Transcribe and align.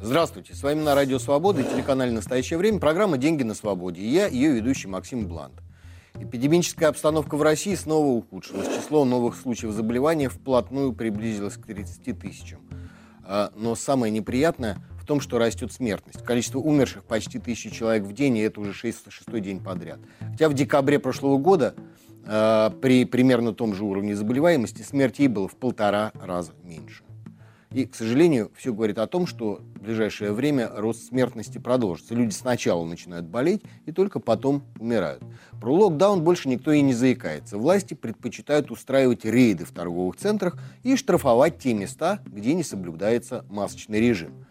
Здравствуйте, 0.00 0.54
с 0.54 0.62
вами 0.62 0.82
на 0.82 0.94
Радио 0.94 1.18
Свобода 1.18 1.62
и 1.62 1.64
телеканале 1.64 2.12
«Настоящее 2.12 2.58
время» 2.58 2.78
программа 2.78 3.16
«Деньги 3.16 3.42
на 3.42 3.54
свободе» 3.54 4.02
и 4.02 4.08
я, 4.08 4.26
ее 4.26 4.52
ведущий 4.52 4.88
Максим 4.88 5.26
Блант. 5.26 5.54
Эпидемическая 6.14 6.90
обстановка 6.90 7.36
в 7.36 7.42
России 7.42 7.74
снова 7.74 8.08
ухудшилась. 8.08 8.68
Число 8.68 9.06
новых 9.06 9.34
случаев 9.36 9.72
заболевания 9.72 10.28
вплотную 10.28 10.92
приблизилось 10.92 11.54
к 11.54 11.64
30 11.64 12.18
тысячам. 12.20 12.60
А, 13.24 13.50
но 13.56 13.74
самое 13.74 14.12
неприятное 14.12 14.76
том, 15.12 15.20
что 15.20 15.38
растет 15.38 15.70
смертность. 15.70 16.24
Количество 16.24 16.58
умерших 16.58 17.04
почти 17.04 17.38
тысячи 17.38 17.68
человек 17.68 18.04
в 18.04 18.14
день, 18.14 18.38
и 18.38 18.40
это 18.40 18.62
уже 18.62 18.72
шестой 18.72 19.42
день 19.42 19.60
подряд. 19.60 19.98
Хотя 20.20 20.48
в 20.48 20.54
декабре 20.54 20.98
прошлого 20.98 21.36
года 21.36 21.74
а, 22.24 22.70
при 22.80 23.04
примерно 23.04 23.52
том 23.52 23.74
же 23.74 23.84
уровне 23.84 24.16
заболеваемости 24.16 24.80
смертей 24.80 25.28
было 25.28 25.48
в 25.48 25.56
полтора 25.56 26.12
раза 26.14 26.52
меньше. 26.64 27.02
И, 27.72 27.84
к 27.84 27.94
сожалению, 27.94 28.50
все 28.56 28.72
говорит 28.72 28.96
о 28.96 29.06
том, 29.06 29.26
что 29.26 29.60
в 29.74 29.82
ближайшее 29.82 30.32
время 30.32 30.70
рост 30.74 31.08
смертности 31.08 31.58
продолжится. 31.58 32.14
Люди 32.14 32.32
сначала 32.32 32.86
начинают 32.86 33.26
болеть 33.26 33.62
и 33.84 33.92
только 33.92 34.18
потом 34.18 34.62
умирают. 34.78 35.22
Про 35.60 35.74
локдаун 35.74 36.22
больше 36.22 36.48
никто 36.48 36.72
и 36.72 36.80
не 36.80 36.94
заикается. 36.94 37.58
Власти 37.58 37.92
предпочитают 37.92 38.70
устраивать 38.70 39.26
рейды 39.26 39.66
в 39.66 39.72
торговых 39.72 40.16
центрах 40.16 40.58
и 40.82 40.96
штрафовать 40.96 41.58
те 41.58 41.74
места, 41.74 42.20
где 42.24 42.54
не 42.54 42.62
соблюдается 42.62 43.44
масочный 43.50 44.00
режим. 44.00 44.46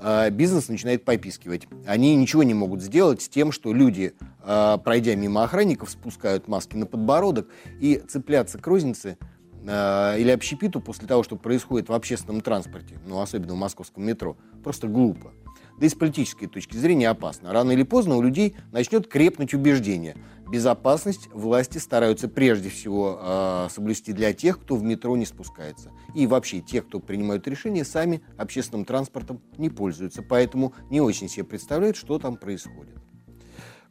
А, 0.00 0.30
бизнес 0.30 0.68
начинает 0.68 1.04
попискивать. 1.04 1.66
Они 1.86 2.14
ничего 2.16 2.42
не 2.42 2.54
могут 2.54 2.82
сделать 2.82 3.22
с 3.22 3.28
тем, 3.28 3.52
что 3.52 3.72
люди, 3.72 4.14
а, 4.42 4.78
пройдя 4.78 5.14
мимо 5.14 5.44
охранников, 5.44 5.90
спускают 5.90 6.48
маски 6.48 6.76
на 6.76 6.86
подбородок 6.86 7.48
и 7.80 8.02
цепляться 8.08 8.58
к 8.58 8.66
рознице– 8.66 9.18
э, 9.66 10.20
или 10.20 10.30
общепиту 10.30 10.80
после 10.80 11.06
того, 11.06 11.22
что 11.22 11.36
происходит 11.36 11.88
в 11.88 11.92
общественном 11.92 12.40
транспорте, 12.40 12.98
ну, 13.06 13.20
особенно 13.20 13.54
в 13.54 13.56
московском 13.56 14.04
метро, 14.04 14.36
просто 14.62 14.86
глупо. 14.88 15.32
Да 15.78 15.86
и 15.86 15.88
с 15.88 15.94
политической 15.94 16.46
точки 16.46 16.76
зрения 16.76 17.10
опасно. 17.10 17.52
Рано 17.52 17.72
или 17.72 17.82
поздно 17.82 18.16
у 18.16 18.22
людей 18.22 18.56
начнет 18.72 19.08
крепнуть 19.08 19.52
убеждение. 19.52 20.16
Безопасность 20.48 21.28
власти 21.32 21.78
стараются 21.78 22.28
прежде 22.28 22.70
всего 22.70 23.18
э, 23.20 23.68
соблюсти 23.70 24.12
для 24.12 24.32
тех, 24.32 24.60
кто 24.60 24.76
в 24.76 24.82
метро 24.82 25.16
не 25.16 25.26
спускается. 25.26 25.90
И 26.14 26.26
вообще 26.26 26.60
тех, 26.60 26.86
кто 26.86 27.00
принимают 27.00 27.46
решения, 27.46 27.84
сами 27.84 28.22
общественным 28.38 28.84
транспортом 28.84 29.42
не 29.58 29.68
пользуются. 29.68 30.22
Поэтому 30.22 30.72
не 30.88 31.00
очень 31.00 31.28
себе 31.28 31.44
представляют, 31.44 31.96
что 31.96 32.18
там 32.18 32.36
происходит. 32.36 32.96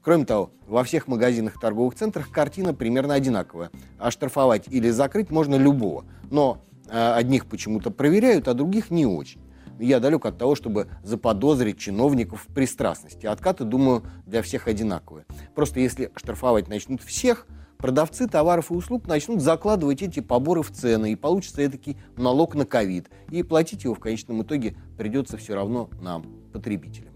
Кроме 0.02 0.26
того, 0.26 0.52
во 0.68 0.84
всех 0.84 1.08
магазинах 1.08 1.58
и 1.58 1.60
торговых 1.60 1.96
центрах 1.96 2.30
картина 2.32 2.74
примерно 2.74 3.16
одинаковая. 3.16 3.70
А 4.00 4.10
штрафовать 4.10 4.68
или 4.70 4.90
закрыть 4.90 5.30
можно 5.30 5.56
любого. 5.56 6.06
Но 6.32 6.64
э, 6.88 7.14
одних 7.14 7.48
почему-то 7.48 7.92
проверяют, 7.92 8.48
а 8.48 8.54
других 8.54 8.92
не 8.92 9.06
очень. 9.06 9.45
Я 9.80 10.00
далек 10.00 10.26
от 10.26 10.38
того, 10.38 10.56
чтобы 10.56 10.88
заподозрить 11.04 11.78
чиновников 11.78 12.46
в 12.48 12.54
пристрастности. 12.54 13.26
Откаты, 13.26 13.66
думаю, 13.66 14.04
для 14.26 14.42
всех 14.42 14.68
одинаковые. 14.68 15.26
Просто 15.54 15.80
если 15.80 16.12
штрафовать 16.16 16.68
начнут 16.68 17.02
всех, 17.02 17.46
продавцы 17.78 18.28
товаров 18.28 18.72
и 18.72 18.74
услуг 18.74 19.08
начнут 19.08 19.42
закладывать 19.42 20.02
эти 20.02 20.22
поборы 20.22 20.62
в 20.62 20.72
цены, 20.72 21.12
и 21.12 21.16
получится 21.16 21.70
таки 21.70 21.98
налог 22.16 22.56
на 22.56 22.66
ковид. 22.66 23.10
И 23.32 23.44
платить 23.44 23.84
его 23.84 23.94
в 23.96 24.00
конечном 24.00 24.44
итоге 24.44 24.76
придется 24.98 25.38
все 25.38 25.56
равно 25.56 25.90
нам, 26.02 26.26
потребителям. 26.54 27.15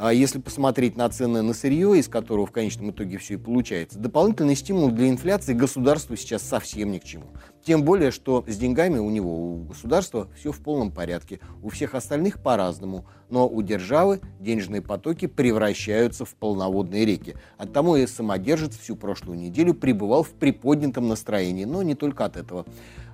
А 0.00 0.12
если 0.12 0.38
посмотреть 0.38 0.96
на 0.96 1.08
цены 1.08 1.42
на 1.42 1.52
сырье, 1.52 1.98
из 1.98 2.06
которого 2.06 2.46
в 2.46 2.52
конечном 2.52 2.92
итоге 2.92 3.18
все 3.18 3.34
и 3.34 3.36
получается, 3.36 3.98
дополнительный 3.98 4.54
стимул 4.54 4.92
для 4.92 5.08
инфляции 5.08 5.54
государству 5.54 6.14
сейчас 6.14 6.42
совсем 6.42 6.92
ни 6.92 6.98
к 6.98 7.04
чему. 7.04 7.24
Тем 7.64 7.82
более, 7.82 8.12
что 8.12 8.44
с 8.46 8.56
деньгами 8.56 8.98
у 8.98 9.10
него, 9.10 9.34
у 9.34 9.64
государства 9.64 10.28
все 10.36 10.52
в 10.52 10.60
полном 10.60 10.92
порядке, 10.92 11.40
у 11.64 11.68
всех 11.70 11.96
остальных 11.96 12.40
по-разному, 12.40 13.06
но 13.28 13.48
у 13.48 13.60
державы 13.60 14.20
денежные 14.38 14.82
потоки 14.82 15.26
превращаются 15.26 16.24
в 16.24 16.32
полноводные 16.36 17.04
реки. 17.04 17.34
Оттому 17.56 17.96
и 17.96 18.06
самодержец 18.06 18.78
всю 18.78 18.94
прошлую 18.94 19.36
неделю 19.36 19.74
пребывал 19.74 20.22
в 20.22 20.30
приподнятом 20.30 21.08
настроении, 21.08 21.64
но 21.64 21.82
не 21.82 21.96
только 21.96 22.24
от 22.24 22.36
этого 22.36 22.66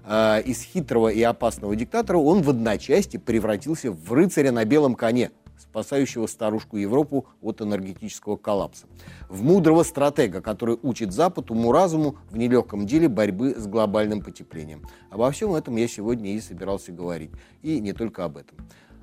а, 0.05 0.39
из 0.39 0.61
хитрого 0.61 1.09
и 1.09 1.23
опасного 1.23 1.75
диктатора 1.75 2.19
он 2.19 2.43
в 2.43 2.51
одночасье 2.51 3.19
превратился 3.19 3.91
в 3.91 4.13
рыцаря 4.13 4.53
на 4.53 4.67
белом 4.67 4.95
коне, 4.97 5.31
спасающего 5.75 6.29
старушку 6.29 6.77
Европу 6.77 7.27
от 7.43 7.61
энергетического 7.61 8.37
коллапса. 8.37 8.87
В 9.29 9.43
мудрого 9.43 9.83
стратега, 9.83 10.41
который 10.41 10.79
учит 10.81 11.13
Запад 11.13 11.51
уму-разуму 11.51 12.17
в 12.31 12.37
нелегком 12.37 12.87
деле 12.87 13.09
борьбы 13.09 13.57
с 13.59 13.67
глобальным 13.67 14.23
потеплением. 14.23 14.83
Обо 15.11 15.29
всем 15.33 15.53
этом 15.53 15.75
я 15.75 15.89
сегодня 15.89 16.31
и 16.31 16.41
собирался 16.41 16.93
говорить. 16.93 17.33
И 17.63 17.81
не 17.81 17.93
только 17.93 18.25
об 18.25 18.37
этом. 18.37 18.57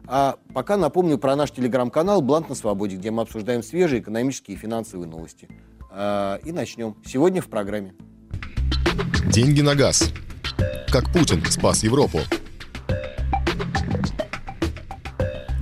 А 0.07 0.37
пока 0.53 0.77
напомню 0.77 1.17
про 1.17 1.35
наш 1.35 1.51
телеграм-канал 1.51 2.21
«Блант 2.21 2.47
на 2.47 2.55
свободе», 2.55 2.95
где 2.95 3.11
мы 3.11 3.23
обсуждаем 3.23 3.63
свежие 3.63 4.01
экономические 4.01 4.55
и 4.55 4.59
финансовые 4.59 5.09
новости. 5.09 5.49
А, 5.91 6.39
и 6.45 6.53
начнем. 6.53 6.95
Сегодня 7.05 7.41
в 7.41 7.47
программе. 7.47 7.93
Деньги 9.27 9.59
на 9.59 9.75
газ. 9.75 10.09
Как 10.89 11.11
Путин 11.11 11.43
спас 11.45 11.83
Европу. 11.83 12.19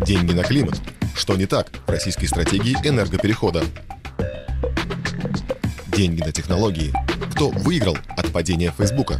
Деньги 0.05 0.33
на 0.33 0.43
климат. 0.43 0.79
Что 1.19 1.35
не 1.35 1.47
так 1.47 1.67
в 1.85 1.91
российской 1.91 2.27
стратегии 2.27 2.77
энергоперехода? 2.81 3.61
Деньги 5.87 6.21
на 6.21 6.31
технологии. 6.31 6.93
Кто 7.33 7.49
выиграл 7.49 7.97
от 8.15 8.31
падения 8.31 8.73
Фейсбука? 8.77 9.19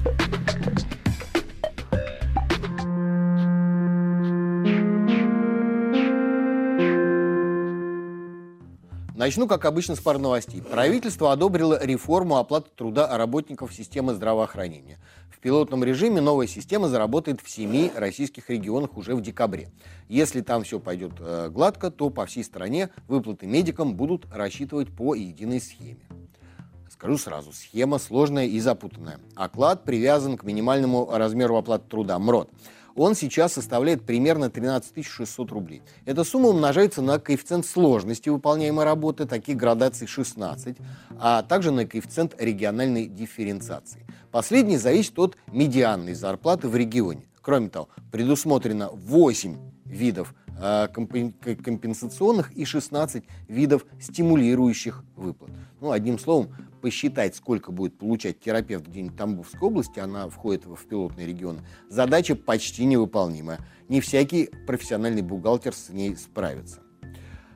Начну, 9.19 9.49
как 9.49 9.65
обычно, 9.65 9.97
с 9.97 9.99
пар 9.99 10.17
новостей. 10.17 10.61
Правительство 10.61 11.33
одобрило 11.33 11.77
реформу 11.83 12.37
оплаты 12.37 12.69
труда 12.73 13.17
работников 13.17 13.73
системы 13.73 14.13
здравоохранения. 14.13 14.97
В 15.29 15.39
пилотном 15.39 15.83
режиме 15.83 16.21
новая 16.21 16.47
система 16.47 16.87
заработает 16.87 17.41
в 17.41 17.49
семи 17.49 17.91
российских 17.93 18.49
регионах 18.49 18.95
уже 18.95 19.15
в 19.15 19.21
декабре. 19.21 19.71
Если 20.07 20.39
там 20.39 20.63
все 20.63 20.79
пойдет 20.79 21.11
э, 21.19 21.49
гладко, 21.51 21.91
то 21.91 22.09
по 22.09 22.25
всей 22.25 22.45
стране 22.45 22.91
выплаты 23.09 23.45
медикам 23.45 23.93
будут 23.93 24.25
рассчитывать 24.33 24.87
по 24.87 25.13
единой 25.15 25.59
схеме. 25.59 25.99
Скажу 26.89 27.17
сразу, 27.17 27.51
схема 27.51 27.99
сложная 27.99 28.45
и 28.45 28.57
запутанная. 28.61 29.19
Оклад 29.35 29.83
привязан 29.83 30.37
к 30.37 30.45
минимальному 30.45 31.09
размеру 31.11 31.57
оплаты 31.57 31.89
труда, 31.89 32.19
МРОД 32.19 32.49
он 32.95 33.15
сейчас 33.15 33.53
составляет 33.53 34.03
примерно 34.05 34.49
13 34.49 35.05
600 35.05 35.51
рублей. 35.51 35.81
Эта 36.05 36.23
сумма 36.23 36.49
умножается 36.49 37.01
на 37.01 37.19
коэффициент 37.19 37.65
сложности 37.65 38.29
выполняемой 38.29 38.85
работы, 38.85 39.25
таких 39.25 39.57
градаций 39.57 40.07
16, 40.07 40.77
а 41.19 41.43
также 41.43 41.71
на 41.71 41.85
коэффициент 41.85 42.35
региональной 42.39 43.07
дифференциации. 43.07 44.05
Последний 44.31 44.77
зависит 44.77 45.17
от 45.19 45.37
медианной 45.51 46.13
зарплаты 46.13 46.67
в 46.67 46.75
регионе. 46.75 47.23
Кроме 47.41 47.69
того, 47.69 47.89
предусмотрено 48.11 48.89
8 48.91 49.57
видов 49.85 50.35
э, 50.61 50.87
компенсационных 50.93 52.51
и 52.51 52.65
16 52.65 53.23
видов 53.47 53.85
стимулирующих 53.99 55.03
выплат. 55.15 55.51
Ну, 55.81 55.91
одним 55.91 56.19
словом, 56.19 56.49
посчитать, 56.81 57.35
сколько 57.35 57.71
будет 57.71 57.97
получать 57.97 58.39
терапевт 58.39 58.87
где-нибудь 58.87 59.13
в 59.13 59.17
Тамбовской 59.17 59.61
области, 59.61 59.99
она 59.99 60.29
входит 60.29 60.65
в 60.65 60.87
пилотный 60.87 61.25
регион, 61.25 61.59
задача 61.89 62.35
почти 62.35 62.85
невыполнимая. 62.85 63.59
Не 63.87 64.01
всякий 64.01 64.49
профессиональный 64.67 65.21
бухгалтер 65.21 65.73
с 65.73 65.89
ней 65.89 66.15
справится. 66.15 66.81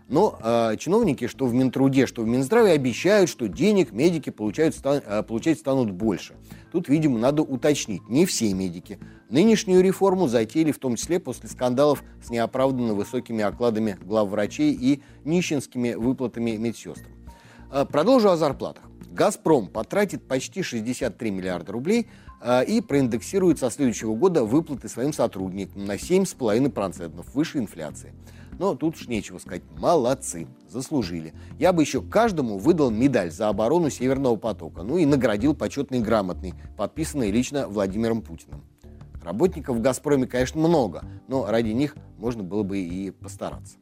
Но 0.10 0.38
э, 0.44 0.76
чиновники, 0.78 1.28
что 1.28 1.46
в 1.46 1.54
Минтруде, 1.54 2.06
что 2.06 2.24
в 2.24 2.28
Минздраве, 2.28 2.74
обещают, 2.74 3.30
что 3.30 3.48
денег 3.48 3.94
медики 3.94 4.30
получают, 4.30 4.76
стан, 4.76 5.02
э, 5.06 5.24
получать 5.24 5.60
станут 5.60 5.92
больше. 5.92 6.36
Тут, 6.72 6.90
видимо, 6.90 7.18
надо 7.18 7.42
уточнить, 7.42 8.08
не 8.10 8.26
все 8.26 8.54
медики. 8.54 9.00
Нынешнюю 9.30 9.82
реформу 9.82 10.28
затеяли 10.28 10.72
в 10.72 10.80
том 10.80 10.98
числе 10.98 11.20
после 11.20 11.50
скандалов 11.50 12.04
с 12.22 12.30
неоправданно 12.30 12.94
высокими 12.94 13.44
окладами 13.44 13.98
главврачей 14.02 14.74
и 14.74 15.02
нищенскими 15.24 15.94
выплатами 15.94 16.58
медсестрам. 16.58 17.13
Э, 17.76 17.86
продолжу 17.86 18.30
о 18.30 18.38
зарплатах. 18.38 18.84
«Газпром» 19.12 19.68
потратит 19.68 20.28
почти 20.28 20.62
63 20.62 21.32
миллиарда 21.32 21.72
рублей 21.72 22.08
э, 22.40 22.66
и 22.66 22.82
проиндексирует 22.82 23.58
со 23.58 23.72
следующего 23.72 24.14
года 24.14 24.44
выплаты 24.44 24.88
своим 24.88 25.12
сотрудникам 25.12 25.86
на 25.86 25.96
7,5% 25.96 27.26
выше 27.34 27.58
инфляции. 27.58 28.14
Но 28.60 28.76
тут 28.76 28.96
уж 28.96 29.08
нечего 29.08 29.40
сказать. 29.40 29.64
Молодцы, 29.80 30.46
заслужили. 30.70 31.34
Я 31.58 31.74
бы 31.74 31.82
еще 31.82 32.04
каждому 32.04 32.60
выдал 32.60 32.92
медаль 32.92 33.32
за 33.32 33.50
оборону 33.50 33.90
Северного 33.90 34.36
потока. 34.36 34.84
Ну 34.84 35.00
и 35.00 35.08
наградил 35.08 35.56
почетный 35.56 36.00
грамотный, 36.00 36.54
подписанный 36.78 37.32
лично 37.32 37.68
Владимиром 37.68 38.22
Путиным. 38.22 38.64
Работников 39.24 39.78
в 39.78 39.82
«Газпроме», 39.82 40.28
конечно, 40.28 40.60
много, 40.60 41.06
но 41.28 41.48
ради 41.48 41.70
них 41.70 41.96
можно 42.20 42.44
было 42.44 42.62
бы 42.62 42.78
и 42.78 43.10
постараться. 43.10 43.78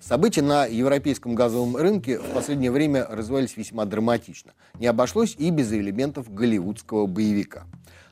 События 0.00 0.40
на 0.40 0.64
европейском 0.64 1.34
газовом 1.34 1.76
рынке 1.76 2.18
в 2.18 2.32
последнее 2.32 2.70
время 2.70 3.06
развивались 3.06 3.58
весьма 3.58 3.84
драматично. 3.84 4.52
Не 4.78 4.86
обошлось 4.86 5.36
и 5.38 5.50
без 5.50 5.70
элементов 5.72 6.32
голливудского 6.32 7.06
боевика. 7.06 7.64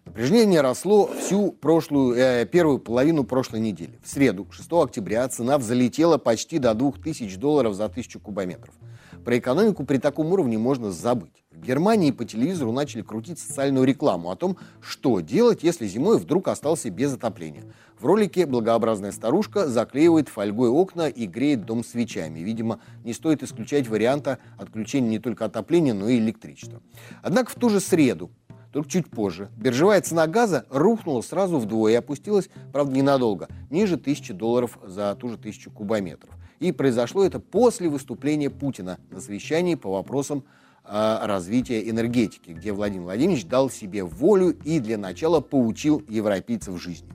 Напряжение 0.09 0.63
росло 0.63 1.07
всю 1.07 1.53
прошлую, 1.53 2.17
э, 2.17 2.47
первую 2.47 2.79
половину 2.79 3.25
прошлой 3.25 3.61
недели. 3.61 4.01
В 4.03 4.09
среду, 4.09 4.47
6 4.51 4.85
октября, 4.85 5.29
цена 5.29 5.59
взлетела 5.59 6.17
почти 6.17 6.59
до 6.59 6.73
2000 6.73 7.37
долларов 7.37 7.75
за 7.75 7.91
1000 7.91 8.19
кубометров. 8.19 8.75
Про 9.23 9.37
экономику 9.37 9.85
при 9.85 9.99
таком 9.99 10.33
уровне 10.33 10.57
можно 10.57 10.91
забыть. 10.93 11.45
В 11.51 11.61
Германии 11.61 12.11
по 12.11 12.25
телевизору 12.25 12.73
начали 12.73 13.03
крутить 13.03 13.39
социальную 13.39 13.85
рекламу 13.85 14.31
о 14.31 14.37
том, 14.37 14.57
что 14.81 15.21
делать, 15.21 15.63
если 15.63 15.87
зимой 15.87 16.19
вдруг 16.19 16.49
остался 16.49 16.89
без 16.89 17.13
отопления. 17.13 17.65
В 17.99 18.07
ролике 18.07 18.47
благообразная 18.47 19.13
старушка 19.13 19.69
заклеивает 19.69 20.31
фольгой 20.31 20.71
окна 20.71 21.09
и 21.09 21.27
греет 21.27 21.67
дом 21.67 21.85
свечами. 21.85 22.39
Видимо, 22.39 22.81
не 23.05 23.13
стоит 23.13 23.43
исключать 23.43 23.89
варианта 23.89 24.39
отключения 24.57 25.11
не 25.11 25.19
только 25.19 25.45
отопления, 25.45 25.93
но 25.93 26.09
и 26.09 26.17
электричества. 26.19 26.81
Однако 27.23 27.51
в 27.51 27.57
ту 27.57 27.69
же 27.69 27.81
среду 27.81 28.31
только 28.73 28.91
чуть 28.91 29.09
позже. 29.09 29.49
Биржевая 29.57 30.01
цена 30.01 30.27
газа 30.27 30.67
рухнула 30.71 31.23
сразу 31.23 31.59
вдвое 31.59 31.93
и 31.93 31.97
опустилась, 31.97 32.49
правда, 32.73 32.95
ненадолго, 32.95 33.49
ниже 33.71 33.95
1000 33.95 34.35
долларов 34.35 34.79
за 34.85 35.15
ту 35.15 35.31
же 35.31 35.39
тысячу 35.39 35.71
кубометров. 35.71 36.35
И 36.61 36.73
произошло 36.73 37.25
это 37.25 37.41
после 37.41 37.89
выступления 37.89 38.51
Путина 38.51 38.99
на 39.11 39.21
совещании 39.21 39.77
по 39.77 39.93
вопросам 39.93 40.45
э, 40.85 41.19
развития 41.23 41.89
энергетики, 41.89 42.51
где 42.51 42.73
Владимир 42.73 43.05
Владимирович 43.05 43.47
дал 43.47 43.71
себе 43.71 44.05
волю 44.05 44.57
и 44.65 44.81
для 44.81 44.99
начала 44.99 45.41
поучил 45.41 46.03
европейцев 46.09 46.81
жизни. 46.83 47.09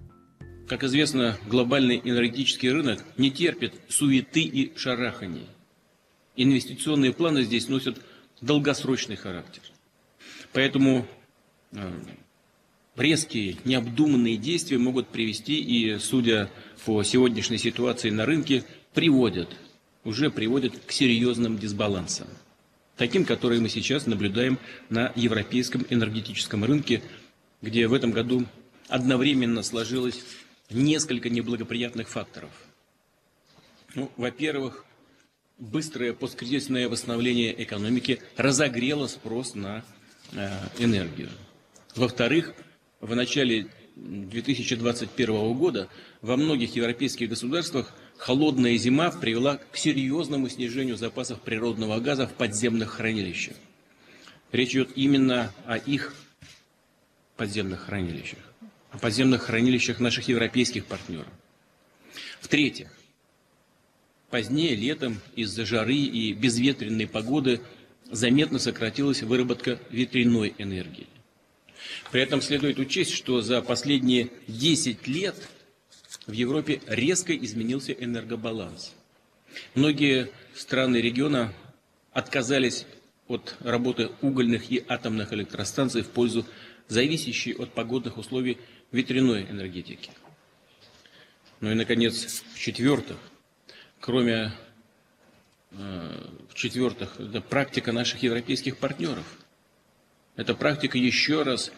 Как 0.67 0.83
известно, 0.85 1.37
глобальный 1.47 2.01
энергетический 2.03 2.71
рынок 2.71 3.03
не 3.17 3.31
терпит 3.31 3.73
суеты 3.89 4.41
и 4.41 4.75
шараханий. 4.77 5.47
Инвестиционные 6.37 7.11
планы 7.13 7.43
здесь 7.43 7.67
носят 7.67 7.97
долгосрочный 8.41 9.17
характер. 9.17 9.61
Поэтому 10.53 11.05
резкие, 12.95 13.57
необдуманные 13.65 14.37
действия 14.37 14.77
могут 14.77 15.07
привести 15.07 15.59
и, 15.61 15.97
судя 15.97 16.49
по 16.85 17.03
сегодняшней 17.03 17.57
ситуации 17.57 18.09
на 18.09 18.25
рынке, 18.25 18.63
приводят, 18.93 19.49
уже 20.03 20.29
приводят 20.29 20.77
к 20.85 20.91
серьезным 20.91 21.57
дисбалансам. 21.57 22.27
Таким, 22.97 23.25
которые 23.25 23.59
мы 23.59 23.69
сейчас 23.69 24.05
наблюдаем 24.05 24.59
на 24.89 25.11
европейском 25.15 25.85
энергетическом 25.89 26.63
рынке, 26.63 27.01
где 27.61 27.87
в 27.87 27.93
этом 27.93 28.11
году 28.11 28.45
одновременно 28.87 29.63
сложилось 29.63 30.23
несколько 30.69 31.29
неблагоприятных 31.29 32.07
факторов. 32.07 32.51
Ну, 33.95 34.11
во-первых, 34.17 34.85
быстрое 35.57 36.13
посткризисное 36.13 36.89
восстановление 36.89 37.63
экономики 37.63 38.21
разогрело 38.37 39.07
спрос 39.07 39.55
на 39.55 39.83
э, 40.33 40.49
энергию. 40.79 41.29
Во-вторых, 41.95 42.53
в 43.01 43.15
начале 43.15 43.67
2021 43.95 45.53
года 45.53 45.89
во 46.21 46.37
многих 46.37 46.75
европейских 46.75 47.29
государствах 47.29 47.93
холодная 48.17 48.77
зима 48.77 49.11
привела 49.11 49.57
к 49.57 49.77
серьезному 49.77 50.49
снижению 50.49 50.97
запасов 50.97 51.41
природного 51.41 51.99
газа 51.99 52.27
в 52.27 52.33
подземных 52.33 52.93
хранилищах. 52.93 53.55
Речь 54.51 54.71
идет 54.71 54.89
именно 54.95 55.51
о 55.65 55.77
их 55.77 56.15
подземных 57.37 57.81
хранилищах, 57.81 58.39
о 58.91 58.97
подземных 58.97 59.43
хранилищах 59.43 59.99
наших 59.99 60.27
европейских 60.27 60.85
партнеров. 60.85 61.27
В-третьих, 62.41 62.91
позднее 64.29 64.75
летом 64.75 65.19
из-за 65.35 65.65
жары 65.65 65.95
и 65.95 66.33
безветренной 66.33 67.07
погоды 67.07 67.61
заметно 68.09 68.57
сократилась 68.57 69.21
выработка 69.21 69.79
ветряной 69.91 70.55
энергии. 70.57 71.07
При 72.13 72.21
этом 72.21 72.43
следует 72.43 72.77
учесть, 72.77 73.11
что 73.11 73.41
за 73.41 73.59
последние 73.63 74.29
10 74.47 75.07
лет 75.07 75.35
в 76.27 76.31
Европе 76.31 76.79
резко 76.85 77.35
изменился 77.35 77.91
энергобаланс. 77.91 78.93
Многие 79.73 80.29
страны 80.53 80.97
региона 80.97 81.51
отказались 82.11 82.85
от 83.27 83.55
работы 83.61 84.11
угольных 84.21 84.71
и 84.71 84.85
атомных 84.87 85.33
электростанций 85.33 86.03
в 86.03 86.09
пользу 86.09 86.45
зависящей 86.87 87.55
от 87.55 87.71
погодных 87.71 88.19
условий 88.19 88.59
ветряной 88.91 89.47
энергетики. 89.49 90.11
Ну 91.61 91.71
и, 91.71 91.73
наконец, 91.73 92.43
в-четвертых, 92.53 93.17
кроме 93.99 94.51
э, 95.71 96.27
в-четвертых, 96.51 97.19
это 97.19 97.41
практика 97.41 97.91
наших 97.91 98.21
европейских 98.21 98.77
партнеров– 98.77 99.25
эта 100.35 100.55
практика 100.55 100.97
еще 100.97 101.43
раз 101.43 101.71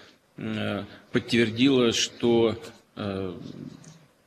подтвердила, 1.12 1.94
что, 1.94 2.62
э, 2.96 3.40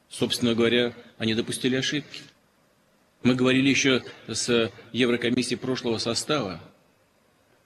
собственно 0.08 0.54
говоря, 0.54 0.94
они 1.18 1.34
допустили 1.34 1.76
ошибки. 1.76 2.20
Мы 3.22 3.34
говорили 3.34 3.68
еще 3.68 4.02
с 4.26 4.70
Еврокомиссией 4.92 5.58
прошлого 5.58 5.98
состава, 5.98 6.60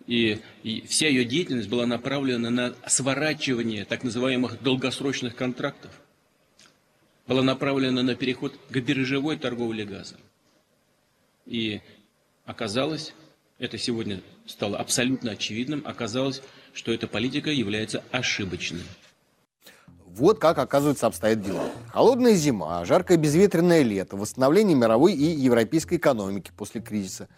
и 0.07 0.41
вся 0.89 1.09
ее 1.09 1.25
деятельность 1.25 1.69
была 1.69 1.87
направлена 1.87 2.51
на 2.51 2.75
сворачивание 2.87 3.85
так 3.85 4.03
называемых 4.03 4.63
долгосрочных 4.63 5.37
контрактов, 5.37 5.93
была 7.27 7.43
направлена 7.43 8.03
на 8.03 8.17
переход 8.17 8.59
к 8.71 8.77
биржевой 8.79 9.37
торговле 9.37 9.85
газом. 9.85 10.19
И 11.47 11.81
оказалось, 12.45 13.15
это 13.59 13.79
сегодня 13.79 14.23
стало 14.47 14.79
абсолютно 14.79 15.33
очевидным, 15.33 15.83
оказалось, 15.85 16.43
что 16.73 16.93
эта 16.93 17.07
политика 17.07 17.51
является 17.51 18.03
ошибочной. 18.11 18.83
Вот 20.07 20.39
как, 20.39 20.59
оказывается, 20.59 21.07
обстоят 21.07 21.41
дела. 21.41 21.65
Холодная 21.89 22.35
зима, 22.35 22.85
жаркое 22.85 23.17
безветренное 23.17 23.83
лето, 23.83 24.17
восстановление 24.17 24.77
мировой 24.77 25.15
и 25.15 25.25
европейской 25.25 25.97
экономики 25.97 26.53
после 26.55 26.83
кризиса, 26.83 27.29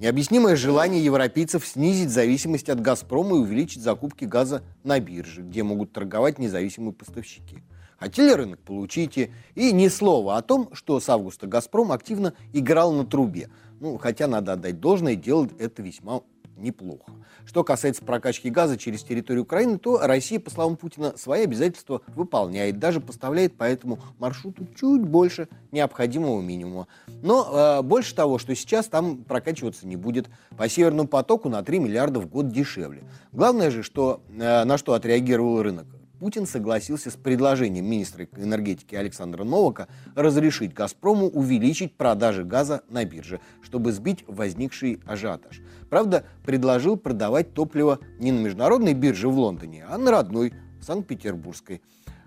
необъяснимое 0.00 0.56
желание 0.56 1.04
европейцев 1.04 1.66
снизить 1.66 2.08
зависимость 2.08 2.70
от 2.70 2.80
«Газпрома» 2.80 3.36
и 3.36 3.40
увеличить 3.40 3.82
закупки 3.82 4.24
газа 4.24 4.62
на 4.82 4.98
бирже, 4.98 5.42
где 5.42 5.62
могут 5.62 5.92
торговать 5.92 6.38
независимые 6.38 6.94
поставщики. 6.94 7.62
Хотели 7.98 8.32
рынок– 8.32 8.60
получите. 8.64 9.30
И 9.54 9.70
ни 9.70 9.88
слова 9.88 10.36
о 10.36 10.42
том, 10.42 10.70
что 10.72 10.98
с 10.98 11.08
августа 11.08 11.46
«Газпром» 11.46 11.92
активно 11.92 12.32
играл 12.52 12.92
на 12.92 13.04
трубе– 13.04 13.50
ну, 13.82 13.98
хотя 13.98 14.28
надо 14.28 14.52
отдать 14.52 14.78
должное, 14.78 15.16
делает 15.16 15.60
это 15.60 15.82
весьма 15.82 16.20
неплохо. 16.62 17.12
Что 17.44 17.64
касается 17.64 18.04
прокачки 18.04 18.48
газа 18.48 18.78
через 18.78 19.02
территорию 19.02 19.42
Украины, 19.42 19.78
то 19.78 19.98
Россия, 19.98 20.40
по 20.40 20.50
словам 20.50 20.76
Путина, 20.76 21.16
свои 21.16 21.44
обязательства 21.44 22.00
выполняет, 22.08 22.78
даже 22.78 23.00
поставляет 23.00 23.56
по 23.56 23.64
этому 23.64 23.98
маршруту 24.18 24.66
чуть 24.78 25.02
больше 25.02 25.48
необходимого 25.72 26.40
минимума. 26.40 26.86
Но 27.22 27.78
э, 27.80 27.82
больше 27.82 28.14
того, 28.14 28.38
что 28.38 28.54
сейчас 28.54 28.86
там 28.86 29.24
прокачиваться 29.24 29.86
не 29.86 29.96
будет. 29.96 30.30
По 30.56 30.68
Северному 30.68 31.08
потоку 31.08 31.48
на 31.48 31.62
3 31.62 31.80
миллиарда 31.80 32.20
в 32.20 32.28
год 32.28 32.50
дешевле. 32.50 33.02
Главное 33.32 33.70
же, 33.70 33.82
что, 33.82 34.22
э, 34.30 34.64
на 34.64 34.78
что 34.78 34.94
отреагировал 34.94 35.62
рынок. 35.62 35.86
Путин 36.22 36.46
согласился 36.46 37.10
с 37.10 37.16
предложением 37.16 37.84
министра 37.84 38.28
энергетики 38.36 38.94
Александра 38.94 39.42
Новака 39.42 39.88
разрешить 40.14 40.72
«Газпрому» 40.72 41.26
увеличить 41.26 41.96
продажи 41.96 42.44
газа 42.44 42.84
на 42.88 43.04
бирже, 43.04 43.40
чтобы 43.60 43.90
сбить 43.90 44.24
возникший 44.28 45.00
ажиотаж. 45.04 45.60
Правда, 45.90 46.24
предложил 46.46 46.96
продавать 46.96 47.54
топливо 47.54 47.98
не 48.20 48.30
на 48.30 48.38
международной 48.38 48.94
бирже 48.94 49.28
в 49.28 49.36
Лондоне, 49.36 49.84
а 49.84 49.98
на 49.98 50.12
родной, 50.12 50.54
Санкт-Петербургской. 50.80 51.82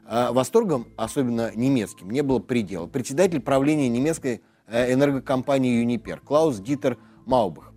А 0.05 0.33
восторгом, 0.33 0.89
особенно 0.97 1.53
немецким, 1.55 2.11
не 2.11 2.21
было 2.21 2.39
предела. 2.39 2.87
Председатель 2.87 3.39
правления 3.39 3.87
немецкой 3.87 4.41
э, 4.67 4.91
энергокомпании 4.91 5.79
«Юнипер» 5.79 6.19
Клаус 6.19 6.57
Дитер 6.59 6.97
Маубах 7.25 7.71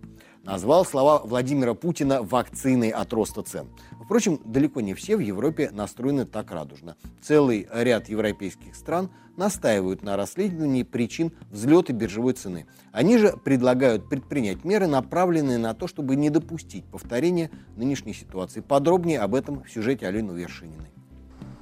назвал 0.49 0.83
слова 0.83 1.21
Владимира 1.23 1.75
Путина 1.75 2.23
вакциной 2.23 2.89
от 2.89 3.13
роста 3.13 3.43
цен. 3.43 3.67
Впрочем, 4.03 4.39
далеко 4.43 4.81
не 4.81 4.95
все 4.95 5.15
в 5.15 5.19
Европе 5.19 5.69
настроены 5.71 6.25
так 6.25 6.49
радужно. 6.49 6.95
Целый 7.21 7.67
ряд 7.71 8.09
европейских 8.09 8.73
стран 8.73 9.11
настаивают 9.37 10.01
на 10.01 10.17
расследовании 10.17 10.81
причин 10.81 11.31
взлета 11.51 11.93
биржевой 11.93 12.33
цены. 12.33 12.65
Они 12.91 13.19
же 13.19 13.37
предлагают 13.37 14.09
предпринять 14.09 14.63
меры, 14.63 14.87
направленные 14.87 15.59
на 15.59 15.75
то, 15.75 15.87
чтобы 15.87 16.15
не 16.15 16.31
допустить 16.31 16.85
повторения 16.85 17.51
нынешней 17.75 18.15
ситуации. 18.15 18.61
Подробнее 18.61 19.19
об 19.19 19.35
этом 19.35 19.63
в 19.63 19.69
сюжете 19.69 20.07
Алены 20.07 20.31
Вершининой. 20.31 20.89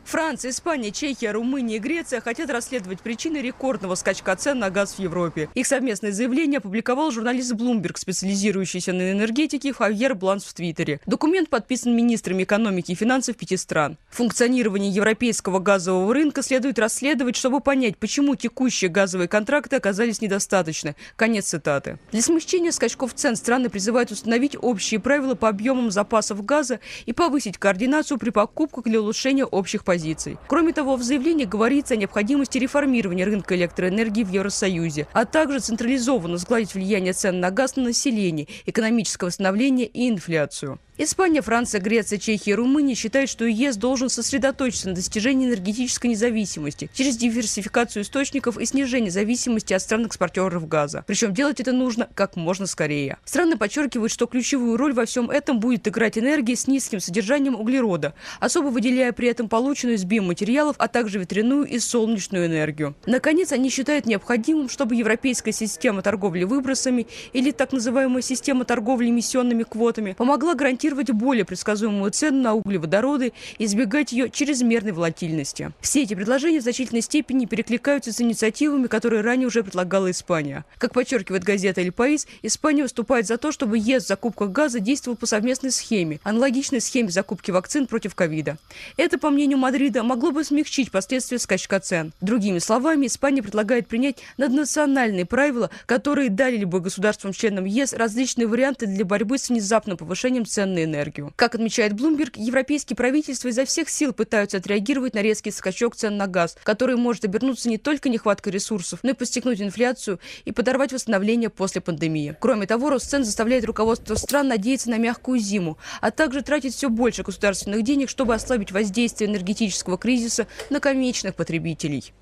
Франция, 0.08 0.52
Испания, 0.52 0.92
Чехия, 0.92 1.32
Румыния 1.32 1.76
и 1.76 1.80
Греция 1.80 2.22
хотят 2.22 2.50
расследовать 2.50 3.02
причины 3.02 3.40
рекордного 3.40 3.96
скачка 3.96 4.38
цен 4.38 4.58
на 4.58 4.70
газ 4.70 4.94
в 4.94 5.00
Европе. 5.00 5.50
Их 5.54 5.68
совместное 5.68 6.14
заявление 6.14 6.60
опубликовал 6.60 7.12
журналист 7.12 7.52
Bloomberg, 7.52 7.98
специализирующийся 7.98 8.94
на 8.94 9.12
энергетике 9.12 9.74
Хавьер 9.74 10.16
Бланс 10.16 10.46
в 10.46 10.54
Твиттере. 10.54 11.02
Документ 11.06 11.50
подписан 11.50 11.94
министрами 11.94 12.44
экономики 12.44 12.94
и 12.94 12.96
финансов 12.96 13.36
пяти 13.36 13.58
стран. 13.58 13.98
Функционирование 14.10 14.90
европейского 14.90 15.60
газового 15.60 16.14
рынка 16.14 16.42
следует 16.42 16.80
расследовать, 16.80 17.36
чтобы 17.36 17.60
понять, 17.60 17.98
почему 17.98 18.38
текущие 18.38 18.90
газовые 18.90 19.28
контракты 19.28 19.76
оказались 19.76 20.22
недостаточны. 20.22 20.96
Конец 21.18 21.48
цитаты. 21.48 22.00
Для 22.14 22.22
смягчения 22.22 22.72
скачков 22.72 23.14
цен 23.14 23.36
страны 23.36 23.70
призывают 23.70 24.12
установить 24.12 24.56
общие 24.62 25.02
правила 25.02 25.36
по 25.36 25.50
объемам 25.50 25.92
запасов 25.92 26.46
газа 26.46 26.80
и 27.06 27.12
повысить 27.12 27.58
координацию 27.58 28.18
при 28.18 28.30
покупках 28.30 28.86
для 28.86 29.02
улучшения 29.02 29.44
общих 29.44 29.84
позиций 29.84 29.97
позиций. 29.98 30.38
Кроме 30.48 30.74
того, 30.74 30.96
в 30.96 31.02
заявлении 31.02 31.46
говорится 31.46 31.96
о 31.96 31.98
необходимости 31.98 32.60
реформирования 32.60 33.26
рынка 33.26 33.56
электроэнергии 33.56 34.24
в 34.24 34.30
Евросоюзе, 34.30 35.08
а 35.12 35.26
также 35.26 35.60
централизованно 35.60 36.38
сгладить 36.38 36.76
влияние 36.76 37.14
цен 37.14 37.40
на 37.40 37.50
газ 37.50 37.76
на 37.76 37.84
население, 37.84 38.48
экономическое 38.68 39.26
восстановление 39.26 39.88
и 39.88 40.08
инфляцию. 40.08 40.80
Испания, 41.00 41.44
Франция, 41.44 41.80
Греция, 41.80 42.18
Чехия 42.18 42.52
и 42.52 42.54
Румыния 42.56 42.96
считают, 42.96 43.30
что 43.30 43.46
ЕС 43.46 43.78
должен 43.78 44.10
сосредоточиться 44.10 44.90
на 44.90 44.96
достижении 44.96 45.48
энергетической 45.48 46.08
независимости 46.08 46.90
через 46.92 47.18
диверсификацию 47.18 48.02
источников 48.02 48.58
и 48.58 48.66
снижение 48.66 49.12
зависимости 49.12 49.74
от 49.74 49.82
стран-экспортеров 49.84 50.68
газа. 50.68 51.04
Причем 51.06 51.36
делать 51.36 51.60
это 51.60 51.72
нужно 51.72 52.10
как 52.16 52.36
можно 52.36 52.66
скорее. 52.66 53.18
Страны 53.26 53.58
подчеркивают, 53.58 54.12
что 54.12 54.26
ключевую 54.26 54.76
роль 54.76 54.94
во 54.94 55.06
всем 55.06 55.30
этом 55.30 55.60
будет 55.60 55.88
играть 55.88 56.18
энергия 56.18 56.56
с 56.56 56.66
низким 56.66 57.00
содержанием 57.00 57.54
углерода, 57.54 58.16
особо 58.40 58.70
выделяя 58.70 59.12
при 59.12 59.28
этом 59.28 59.50
полученную 59.50 59.98
из 59.98 60.04
биоматериалов, 60.04 60.78
а 60.80 60.88
также 60.88 61.20
ветряную 61.20 61.68
и 61.68 61.78
солнечную 61.78 62.48
энергию. 62.48 62.96
Наконец, 63.06 63.52
они 63.52 63.70
считают 63.70 64.08
необходимым, 64.08 64.68
чтобы 64.68 64.96
европейская 64.96 65.52
система 65.52 66.02
торговли 66.02 66.44
выбросами 66.44 67.06
или 67.34 67.52
так 67.52 67.72
называемая 67.72 68.24
система 68.24 68.66
торговли 68.66 69.10
эмиссионными 69.10 69.62
квотами 69.62 70.14
помогла 70.14 70.56
гарантировать 70.56 70.87
гарантировать 70.88 71.12
более 71.12 71.46
предсказуемую 71.46 72.12
цену 72.12 72.42
на 72.42 72.54
углеводороды 72.54 73.34
и 73.58 73.66
избегать 73.66 74.12
ее 74.12 74.30
чрезмерной 74.30 74.92
волатильности. 74.92 75.72
Все 75.82 76.04
эти 76.04 76.14
предложения 76.14 76.60
в 76.60 76.64
значительной 76.64 77.02
степени 77.02 77.46
перекликаются 77.46 78.14
с 78.14 78.22
инициативами, 78.22 78.88
которые 78.88 79.22
ранее 79.22 79.48
уже 79.48 79.64
предлагала 79.64 80.10
Испания. 80.12 80.66
Как 80.78 80.94
подчеркивает 80.94 81.44
газета 81.44 81.82
«Эль 81.82 81.92
Паис», 81.92 82.28
Испания 82.42 82.84
выступает 82.84 83.28
за 83.28 83.38
то, 83.38 83.52
чтобы 83.52 83.78
ЕС 83.78 84.06
в 84.06 84.08
закупках 84.08 84.52
газа 84.52 84.80
действовал 84.80 85.18
по 85.18 85.26
совместной 85.26 85.72
схеме, 85.72 86.20
аналогичной 86.24 86.82
схеме 86.82 87.10
закупки 87.10 87.52
вакцин 87.52 87.88
против 87.88 88.16
ковида. 88.16 88.58
Это, 88.96 89.18
по 89.18 89.30
мнению 89.30 89.58
Мадрида, 89.58 90.04
могло 90.04 90.32
бы 90.32 90.44
смягчить 90.44 90.92
последствия 90.92 91.40
скачка 91.40 91.80
цен. 91.80 92.14
Другими 92.22 92.60
словами, 92.60 93.08
Испания 93.08 93.44
предлагает 93.44 93.88
принять 93.88 94.20
наднациональные 94.38 95.26
правила, 95.26 95.70
которые 95.86 96.30
дали 96.30 96.64
бы 96.64 96.80
государствам-членам 96.80 97.66
ЕС 97.66 97.94
различные 97.94 98.48
варианты 98.48 98.86
для 98.86 99.06
борьбы 99.06 99.38
с 99.38 99.50
внезапным 99.50 99.98
повышением 99.98 100.46
цен 100.46 100.77
на 100.78 100.84
энергию. 100.84 101.34
Как 101.36 101.56
отмечает 101.56 101.94
Bloomberg, 101.94 102.34
европейские 102.36 102.96
правительства 102.96 103.48
изо 103.50 103.66
всех 103.66 103.90
сил 103.90 104.14
пытаются 104.14 104.58
отреагировать 104.58 105.16
на 105.16 105.22
резкий 105.22 105.52
скачок 105.52 105.96
цен 105.96 106.18
на 106.18 106.28
газ, 106.28 106.56
который 106.64 106.96
может 106.96 107.26
обернуться 107.26 107.70
не 107.70 107.78
только 107.78 108.10
нехваткой 108.10 108.54
ресурсов, 108.54 109.00
но 109.04 109.12
и 109.12 109.14
постигнуть 109.14 109.62
инфляцию 109.62 110.20
и 110.46 110.52
подорвать 110.52 110.94
восстановление 110.94 111.50
после 111.50 111.82
пандемии. 111.82 112.36
Кроме 112.40 112.68
того, 112.68 112.90
рост 112.90 113.10
цен 113.10 113.24
заставляет 113.24 113.66
руководство 113.66 114.16
стран 114.16 114.48
надеяться 114.48 114.90
на 114.90 114.98
мягкую 114.98 115.40
зиму, 115.40 115.78
а 116.02 116.12
также 116.12 116.42
тратить 116.42 116.76
все 116.76 116.90
больше 116.90 117.24
государственных 117.24 117.84
денег, 117.84 118.10
чтобы 118.10 118.36
ослабить 118.36 118.72
воздействие 118.72 119.30
энергетического 119.30 119.98
кризиса 119.98 120.48
на 120.70 120.80
конечных 120.80 121.36
потребителей. 121.36 122.14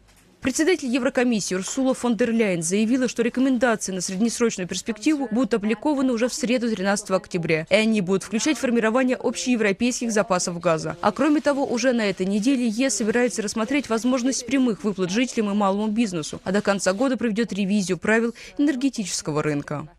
Председатель 0.45 0.89
Еврокомиссии 0.89 1.55
Урсула 1.55 1.95
фон 1.95 2.15
дер 2.15 2.29
Ляйен 2.29 2.61
заявила, 2.61 3.07
что 3.07 3.23
рекомендации 3.23 3.91
на 3.91 3.99
среднесрочную 3.99 4.67
перспективу 4.67 5.27
будут 5.31 5.55
опубликованы 5.55 6.13
уже 6.13 6.27
в 6.27 6.35
среду 6.35 6.69
13 6.69 7.09
октября, 7.09 7.65
и 7.67 7.73
они 7.73 7.99
будут 8.01 8.21
включать 8.21 8.59
формирование 8.59 9.17
общеевропейских 9.19 10.11
запасов 10.11 10.59
газа. 10.59 10.97
А 11.01 11.11
кроме 11.11 11.41
того, 11.41 11.65
уже 11.65 11.93
на 11.93 12.07
этой 12.07 12.27
неделе 12.27 12.67
ЕС 12.67 12.97
собирается 12.97 13.41
рассмотреть 13.41 13.89
возможность 13.89 14.45
прямых 14.45 14.83
выплат 14.83 15.09
жителям 15.09 15.49
и 15.49 15.55
малому 15.55 15.87
бизнесу, 15.87 16.39
а 16.43 16.51
до 16.51 16.61
конца 16.61 16.93
года 16.93 17.17
проведет 17.17 17.51
ревизию 17.51 17.97
правил 17.97 18.35
энергетического 18.59 19.41
рынка. 19.41 19.89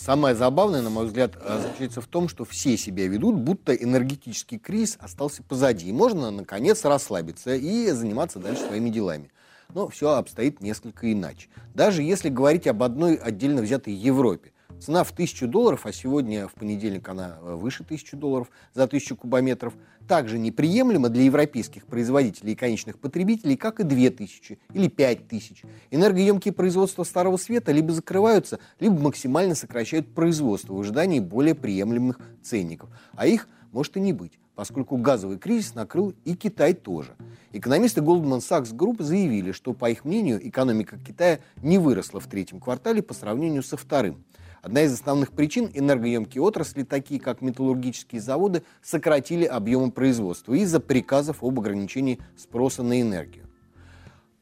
Самое 0.00 0.34
забавное, 0.34 0.80
на 0.80 0.88
мой 0.88 1.04
взгляд, 1.04 1.36
э, 1.38 1.60
заключается 1.60 2.00
в 2.00 2.06
том, 2.06 2.30
что 2.30 2.46
все 2.46 2.78
себя 2.78 3.06
ведут, 3.06 3.36
будто 3.36 3.74
энергетический 3.74 4.58
кризис 4.58 4.96
остался 4.98 5.42
позади. 5.42 5.90
И 5.90 5.92
можно, 5.92 6.30
наконец, 6.30 6.86
расслабиться 6.86 7.54
и 7.54 7.90
заниматься 7.90 8.38
дальше 8.38 8.62
своими 8.62 8.88
делами. 8.88 9.30
Но 9.74 9.88
все 9.88 10.12
обстоит 10.12 10.62
несколько 10.62 11.12
иначе. 11.12 11.48
Даже 11.74 12.02
если 12.02 12.30
говорить 12.30 12.66
об 12.66 12.82
одной 12.82 13.16
отдельно 13.16 13.60
взятой 13.60 13.92
Европе. 13.92 14.52
Цена 14.80 15.04
в 15.04 15.10
1000 15.10 15.46
долларов, 15.46 15.84
а 15.84 15.92
сегодня 15.92 16.48
в 16.48 16.54
понедельник 16.54 17.06
она 17.06 17.36
э, 17.42 17.54
выше 17.54 17.82
1000 17.82 18.16
долларов 18.16 18.50
за 18.72 18.84
1000 18.84 19.14
кубометров, 19.14 19.74
также 20.08 20.38
неприемлема 20.38 21.10
для 21.10 21.24
европейских 21.24 21.84
производителей 21.84 22.54
и 22.54 22.56
конечных 22.56 22.98
потребителей, 22.98 23.56
как 23.56 23.80
и 23.80 23.84
2000 23.84 24.58
или 24.72 24.88
5000. 24.88 25.64
Энергоемкие 25.90 26.54
производства 26.54 27.04
Старого 27.04 27.36
Света 27.36 27.72
либо 27.72 27.92
закрываются, 27.92 28.58
либо 28.80 28.98
максимально 28.98 29.54
сокращают 29.54 30.14
производство 30.14 30.72
в 30.72 30.80
ожидании 30.80 31.20
более 31.20 31.54
приемлемых 31.54 32.18
ценников. 32.42 32.88
А 33.12 33.26
их 33.26 33.48
может 33.72 33.98
и 33.98 34.00
не 34.00 34.14
быть, 34.14 34.40
поскольку 34.54 34.96
газовый 34.96 35.38
кризис 35.38 35.74
накрыл 35.74 36.14
и 36.24 36.34
Китай 36.34 36.72
тоже. 36.72 37.16
Экономисты 37.52 38.00
Goldman 38.00 38.38
Sachs 38.38 38.74
Group 38.74 39.02
заявили, 39.02 39.52
что, 39.52 39.74
по 39.74 39.90
их 39.90 40.06
мнению, 40.06 40.46
экономика 40.48 40.98
Китая 40.98 41.40
не 41.62 41.78
выросла 41.78 42.20
в 42.20 42.26
третьем 42.26 42.60
квартале 42.60 43.02
по 43.02 43.12
сравнению 43.12 43.62
со 43.62 43.76
вторым. 43.76 44.24
Одна 44.62 44.82
из 44.82 44.92
основных 44.92 45.32
причин– 45.32 45.70
энергоемкие 45.74 46.42
отрасли, 46.42 46.82
такие 46.82 47.18
как 47.18 47.40
металлургические 47.40 48.20
заводы, 48.20 48.62
сократили 48.82 49.44
объемы 49.44 49.90
производства 49.90 50.52
из-за 50.52 50.80
приказов 50.80 51.42
об 51.42 51.58
ограничении 51.58 52.20
спроса 52.36 52.82
на 52.82 53.00
энергию. 53.00 53.46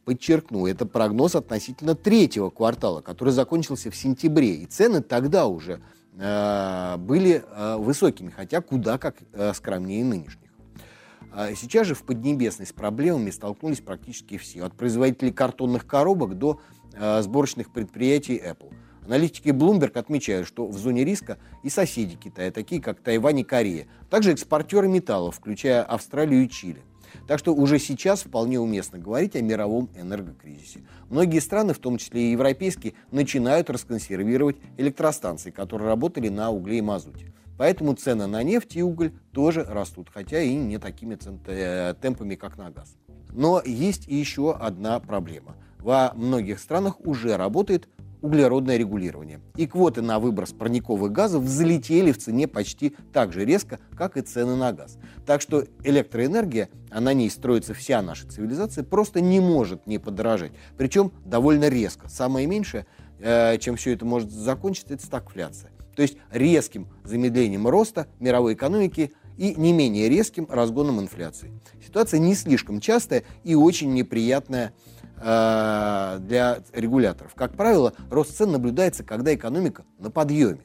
Подчеркну, 0.05 0.67
это 0.67 0.87
прогноз 0.87 1.37
относительно 1.37 1.95
третьего 1.95 2.51
квартала, 2.51 3.01
который 3.01 3.33
закончился 3.33 3.91
в 3.91 3.97
сентябре, 3.97 4.55
и 4.55 4.67
цены 4.67 5.03
тогда 5.03 5.47
уже 5.47 5.83
э, 6.17 6.97
были 6.99 7.45
э, 7.47 7.77
высокими, 7.77 8.31
хотя 8.31 8.61
куда 8.61 8.99
как 8.99 9.17
э, 9.33 9.53
скромнее 9.55 10.05
нынешних. 10.05 10.49
А 11.31 11.55
сейчас 11.55 11.87
же 11.87 11.95
в 11.95 12.03
Поднебесной 12.05 12.67
с 12.67 12.73
проблемами 12.73 13.31
столкнулись 13.31 13.81
практически 13.81 14.39
все, 14.39 14.65
от 14.65 14.73
производителей 14.73 15.31
картонных 15.31 15.87
коробок 15.87 16.37
до 16.39 16.61
э, 16.95 17.23
сборочных 17.23 17.71
предприятий 17.71 18.37
Apple– 18.37 18.73
Аналитики 19.09 19.49
Bloomberg 19.49 19.99
отмечают, 19.99 20.47
что 20.47 20.67
в 20.67 20.77
зоне 20.77 21.03
риска 21.03 21.39
и 21.63 21.71
соседи 21.71 22.15
Китая, 22.15 22.51
такие 22.51 22.83
как 22.83 23.01
Тайвань 23.01 23.39
и 23.39 23.43
Корея, 23.43 23.87
также 24.11 24.33
экспортеры 24.33 24.87
металлов, 24.87 25.37
включая 25.37 25.83
Австралию 25.83 26.45
и 26.45 26.49
Чили. 26.49 26.83
Так 27.27 27.39
что 27.39 27.55
уже 27.55 27.79
сейчас 27.79 28.21
вполне 28.21 28.61
уместно 28.61 28.99
говорить 28.99 29.35
о 29.35 29.41
мировом 29.41 29.89
энергокризисе. 29.97 30.81
Многие 31.09 31.39
страны, 31.39 31.73
в 31.73 31.79
том 31.79 31.97
числе 31.97 32.29
и 32.29 32.33
европейские, 32.33 32.93
начинают 33.11 33.71
расконсервировать 33.71 34.57
электростанции, 34.77 35.51
которые 35.51 35.89
работали 35.89 36.29
на 36.29 36.51
угле 36.51 36.77
и 36.77 36.83
мазуте. 36.83 37.33
Поэтому 37.57 37.95
цены 37.95 38.27
на 38.27 38.43
нефть 38.43 38.77
и 38.77 38.83
уголь 38.83 39.13
тоже 39.33 39.65
растут, 39.65 40.11
хотя 40.13 40.43
и 40.43 40.55
не 40.55 40.77
такими 40.77 41.19
э, 41.47 41.95
темпами, 41.99 42.35
как 42.35 42.59
на 42.59 42.71
газ. 42.71 42.95
Но 43.33 43.63
есть 43.65 44.07
еще 44.07 44.53
одна 44.53 45.01
проблема. 45.01 45.57
Во 45.79 46.13
многих 46.15 46.59
странах 46.59 47.01
уже 47.07 47.39
работает 47.39 47.89
углеродное 48.21 48.77
регулирование. 48.77 49.41
И 49.57 49.67
квоты 49.67 50.03
на 50.03 50.19
выброс 50.19 50.53
парниковых 50.53 51.13
газов 51.13 51.43
взлетели 51.43 52.13
в 52.13 52.19
цене 52.19 52.49
почти 52.49 52.95
так 53.13 53.33
же 53.33 53.45
резко, 53.45 53.79
как 53.97 54.17
и 54.17 54.23
цены 54.23 54.57
на 54.57 54.73
газ. 54.73 54.99
Так 55.27 55.41
что 55.41 55.65
электроэнергия, 55.85 56.69
а 56.91 57.01
на 57.01 57.13
ней 57.15 57.31
строится 57.31 57.75
вся 57.75 58.03
наша 58.03 58.29
цивилизация, 58.29 58.85
просто 58.85 59.21
не 59.21 59.41
может 59.41 59.87
не 59.87 59.99
подорожать. 59.99 60.53
Причем 60.77 61.13
довольно 61.25 61.69
резко. 61.69 62.09
Самое 62.09 62.47
меньшее, 62.47 62.87
э, 63.21 63.59
чем 63.59 63.77
все 63.77 63.93
это 63.93 64.05
может 64.05 64.31
закончиться, 64.31 64.95
это 64.95 65.05
стагфляция. 65.05 65.71
То 65.95 66.03
есть 66.03 66.17
резким 66.31 66.89
замедлением 67.05 67.67
роста 67.67 68.07
мировой 68.21 68.55
экономики 68.55 69.13
и 69.37 69.55
не 69.55 69.73
менее 69.73 70.09
резким 70.09 70.47
разгоном 70.51 71.01
инфляции. 71.01 71.51
Ситуация 71.85 72.19
не 72.19 72.35
слишком 72.35 72.81
частая 72.81 73.25
и 73.45 73.55
очень 73.55 73.95
неприятная 73.95 74.75
Э, 75.21 76.19
для 76.21 76.61
регуляторов. 76.73 77.35
Как 77.35 77.53
правило, 77.53 77.93
рост 78.11 78.37
цен 78.37 78.53
наблюдается, 78.53 79.03
когда 79.03 79.35
экономика 79.35 79.85
на 79.99 80.11
подъеме. 80.11 80.61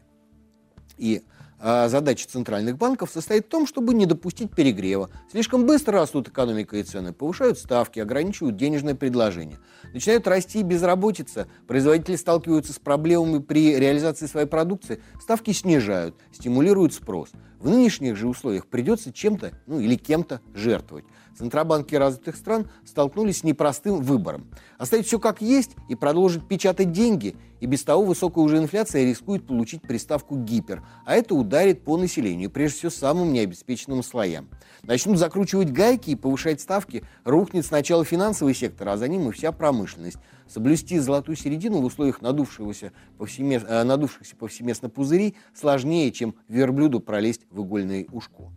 И 0.98 1.24
э, 1.60 1.90
задача 1.90 2.28
центральных 2.28 2.78
банков 2.78 3.10
состоит 3.10 3.46
в 3.46 3.50
том, 3.50 3.66
чтобы 3.66 3.96
не 3.96 4.06
допустить 4.06 4.52
перегрева. 4.52 5.10
Слишком 5.32 5.66
быстро 5.66 6.00
растут 6.00 6.28
экономика 6.28 6.78
и 6.78 6.84
цены, 6.84 7.14
повышают 7.14 7.58
ставки, 7.58 8.00
ограничивают 8.00 8.56
денежное 8.56 8.94
предложение. 8.94 9.58
Начинают 9.92 10.28
расти 10.28 10.62
безработица, 10.62 11.48
производители 11.68 12.16
сталкиваются 12.16 12.74
с 12.74 12.80
проблемами 12.80 13.40
при 13.40 13.80
реализации 13.80 14.28
своей 14.28 14.48
продукции, 14.48 15.02
ставки 15.20 15.52
снижают, 15.52 16.16
стимулируют 16.32 16.94
спрос– 16.94 17.30
В 17.64 17.70
нынешних 17.70 18.18
же 18.18 18.28
условиях 18.28 18.68
придется 18.68 19.14
чем-то, 19.14 19.54
ну 19.68 19.80
или 19.80 19.96
кем-то 19.96 20.42
жертвовать. 20.54 21.06
Центробанки 21.38 21.96
развитых 21.96 22.36
стран 22.36 22.70
столкнулись 22.86 23.40
с 23.40 23.44
непростым 23.44 24.02
выбором. 24.02 24.48
Оставить 24.78 25.08
все 25.08 25.20
как 25.20 25.42
есть 25.42 25.72
и 25.90 25.96
продолжить 25.96 26.48
печатать 26.48 26.92
деньги, 26.92 27.36
и 27.60 27.66
без 27.66 27.84
того 27.84 28.04
высокая 28.04 28.44
уже 28.44 28.58
инфляция 28.58 29.06
рискует 29.06 29.48
получить 29.48 29.82
приставку 29.82 30.38
«гипер», 30.38 30.84
а 31.06 31.16
это 31.16 31.34
ударит 31.34 31.84
по 31.84 31.98
населению, 31.98 32.50
прежде 32.50 32.78
всего 32.78 32.92
самым 32.92 33.34
необеспеченным 33.34 34.04
слоям. 34.04 34.50
Начнут 34.84 35.18
закручивать 35.18 35.72
гайки 35.72 36.12
и 36.12 36.16
повышать 36.16 36.62
ставки, 36.62 37.04
рухнет 37.24 37.66
сначала 37.66 38.04
финансовый 38.04 38.54
сектор, 38.54 38.90
а 38.90 38.98
за 38.98 39.08
ним 39.08 39.30
и 39.30 39.32
вся 39.32 39.52
промышленность. 39.52 40.18
Соблюсти 40.48 41.00
золотую 41.00 41.38
середину 41.38 41.80
в 41.80 41.86
условиях 41.86 42.22
надувшегося 42.22 42.92
повсемес... 43.18 43.64
Э, 43.66 43.84
надувшихся 43.84 44.36
повсеместно 44.36 44.90
пузырей 44.90 45.36
сложнее, 45.56 46.12
чем 46.12 46.36
верблюду 46.50 47.00
пролезть 47.00 47.42
в 47.50 47.64
игольное 47.64 48.06
ушко. 48.12 48.52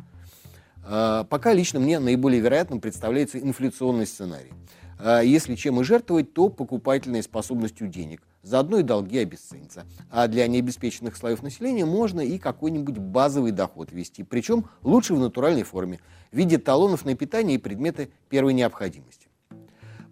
Э, 0.87 1.25
пока 1.29 1.53
лично 1.53 1.81
мне 1.81 1.99
наиболее 1.99 2.41
вероятным 2.41 2.81
представляется 2.81 3.39
инфляционный 3.39 4.07
сценарий. 4.07 4.53
Э, 4.99 5.21
если 5.25 5.57
чем 5.57 5.81
и 5.81 5.85
жертвовать, 5.85 6.33
то 6.33 6.49
покупательной 6.49 7.23
способностью 7.23 7.89
денег. 7.89 8.23
Заодно 8.43 8.79
и 8.79 8.83
долги 8.85 9.19
обесценятся. 9.19 9.85
А 10.11 10.29
для 10.29 10.47
необеспеченных 10.47 11.17
слоев 11.17 11.43
населения 11.43 11.85
можно 11.85 12.21
и 12.21 12.39
какой-нибудь 12.39 12.99
базовый 12.99 13.51
доход 13.51 13.91
вести. 13.91 14.23
Причем 14.23 14.67
лучше 14.83 15.15
в 15.15 15.19
натуральной 15.19 15.65
форме, 15.65 15.99
в 16.31 16.37
виде 16.37 16.57
талонов 16.59 17.05
на 17.05 17.17
питание 17.17 17.57
и 17.57 17.59
предметы 17.59 18.11
первой 18.29 18.55
необходимости. 18.55 19.26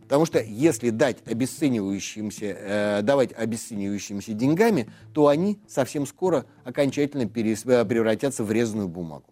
Потому 0.04 0.26
что 0.26 0.40
если 0.40 0.90
дать 0.90 1.18
обесценивающимся, 1.26 2.46
э, 2.46 3.02
давать 3.02 3.32
обесценивающимся 3.32 4.32
деньгами, 4.32 4.88
то 5.12 5.28
они 5.28 5.58
совсем 5.66 6.06
скоро 6.06 6.46
окончательно 6.64 7.26
перес, 7.26 7.64
э, 7.66 7.84
превратятся 7.84 8.44
в 8.44 8.52
резаную 8.52 8.88
бумагу. 8.88 9.24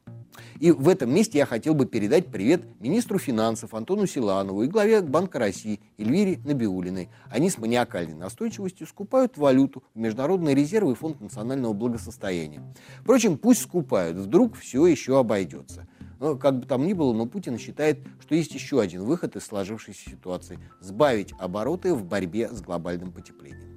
И 0.59 0.71
в 0.71 0.89
этом 0.89 1.15
месте 1.15 1.39
я 1.39 1.47
хотел 1.47 1.75
бы 1.75 1.87
передать 1.87 2.27
привет 2.27 2.63
министру 2.81 3.19
финансов 3.19 3.75
Антону 3.75 4.07
Силанову 4.07 4.63
и 4.63 4.69
главе 4.69 5.03
Банка 5.03 5.39
России 5.39 5.81
Эльвире 5.99 6.39
Набиулиной. 6.45 7.11
Они 7.31 7.51
с 7.51 7.59
маниакальной 7.59 8.15
настойчивостью 8.15 8.87
скупают 8.87 9.37
валюту 9.37 9.83
в 9.95 9.99
Международные 9.99 10.55
резервы 10.55 10.93
и 10.93 10.95
Фонд 10.95 11.21
национального 11.21 11.73
благосостояния. 11.73 12.63
Впрочем, 13.01 13.37
пусть 13.39 13.63
скупают, 13.63 14.17
вдруг 14.17 14.57
все 14.57 14.87
еще 14.87 15.19
обойдется. 15.19 15.87
Но, 16.23 16.37
как 16.37 16.61
бы 16.61 16.67
там 16.67 16.87
ни 16.87 16.93
было, 16.93 17.13
но 17.13 17.27
Путин 17.27 17.59
считает, 17.59 17.99
что 18.21 18.37
есть 18.37 18.55
еще 18.55 18.81
один 18.81 19.03
выход 19.03 19.35
из 19.35 19.45
сложившейся 19.45 20.09
ситуации– 20.09 20.57
сбавить 20.81 21.35
обороты 21.37 21.95
в 21.95 22.05
борьбе 22.05 22.49
с 22.49 22.63
глобальным 22.63 23.11
потеплением. 23.11 23.72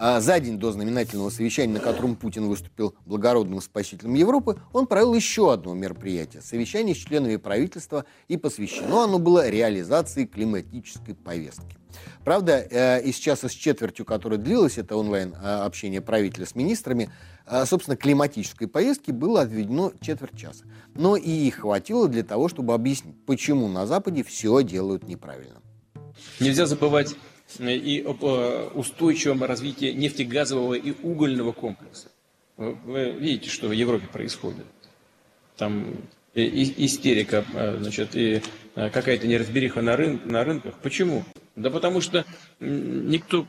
За 0.00 0.40
день 0.40 0.58
до 0.58 0.72
знаменательного 0.72 1.30
совещания, 1.30 1.74
на 1.74 1.80
котором 1.80 2.16
Путин 2.16 2.48
выступил 2.48 2.94
благородным 3.04 3.60
спасителем 3.60 4.14
Европы, 4.14 4.60
он 4.72 4.86
провел 4.86 5.14
еще 5.14 5.52
одно 5.52 5.74
мероприятие– 5.74 6.42
совещание 6.44 6.94
с 6.94 6.98
членами 6.98 7.36
правительства, 7.36 8.04
и 8.28 8.36
посвящено 8.36 9.04
оно 9.04 9.18
было 9.18 9.48
реализации 9.48 10.24
климатической 10.24 11.14
повестки. 11.14 11.76
Правда, 12.24 12.66
э, 12.70 13.02
из 13.02 13.16
часа 13.16 13.48
с 13.48 13.52
четвертью, 13.52 14.04
которое 14.04 14.36
длилось 14.36 14.78
это 14.78 14.96
онлайн-общение 14.96 16.00
правителя 16.00 16.46
с 16.46 16.54
министрами, 16.54 17.10
э, 17.46 17.64
собственно, 17.66 17.96
климатической 17.96 18.68
повестки 18.68 19.10
было 19.10 19.42
отведено 19.42 19.92
четверть 20.00 20.38
часа. 20.38 20.64
Но 20.94 21.16
и 21.16 21.30
их 21.30 21.60
хватило 21.60 22.08
для 22.08 22.22
того, 22.22 22.48
чтобы 22.48 22.74
объяснить, 22.74 23.16
почему 23.26 23.68
на 23.68 23.86
Западе 23.86 24.22
все 24.22 24.62
делают 24.62 25.08
неправильно. 25.08 25.60
Нельзя 26.38 26.66
забывать 26.66 27.14
и 27.58 28.02
об 28.06 28.22
устойчивом 28.76 29.44
развитии 29.44 29.92
нефтегазового 29.92 30.74
и 30.74 30.92
угольного 31.02 31.52
комплекса. 31.52 32.08
Вы 32.56 33.10
видите, 33.12 33.50
что 33.50 33.68
в 33.68 33.72
Европе 33.72 34.06
происходит. 34.06 34.66
Там 35.56 35.96
истерика, 36.34 37.44
значит, 37.78 38.10
и 38.14 38.42
какая-то 38.74 39.26
неразбериха 39.26 39.82
на, 39.82 39.96
на 39.96 40.44
рынках. 40.44 40.74
Почему? 40.82 41.24
Да 41.56 41.70
потому 41.70 42.00
что 42.00 42.24
никто 42.60 43.46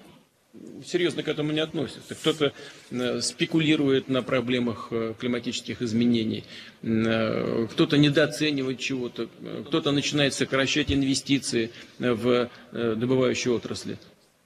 серьезно 0.86 1.24
к 1.24 1.28
этому 1.28 1.52
не 1.52 1.60
относится. 1.60 2.16
Кто-то 2.16 2.54
э, 2.90 3.22
спекулирует 3.22 4.10
на 4.10 4.22
проблемах 4.22 4.88
э, 4.92 5.14
климатических 5.18 5.82
изменений, 5.82 6.44
э, 6.82 7.68
кто-то 7.72 7.98
недооценивает 7.98 8.80
чего-то, 8.80 9.30
кто-то 9.68 9.92
начинает 9.92 10.34
сокращать 10.34 10.92
инвестиции 10.92 11.72
в 12.00 12.50
добывающие 12.72 13.54
отрасли. 13.54 13.98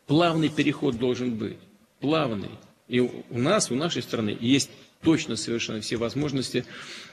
Плавный 0.08 0.49
переход 0.49 0.97
должен 0.97 1.36
быть, 1.36 1.58
плавный. 1.99 2.51
И 2.88 2.99
у 2.99 3.23
нас, 3.32 3.71
у 3.71 3.75
нашей 3.75 4.03
страны 4.03 4.38
есть 4.39 4.69
точно 5.05 5.35
совершенно 5.35 5.79
все 5.81 5.97
возможности, 5.97 6.65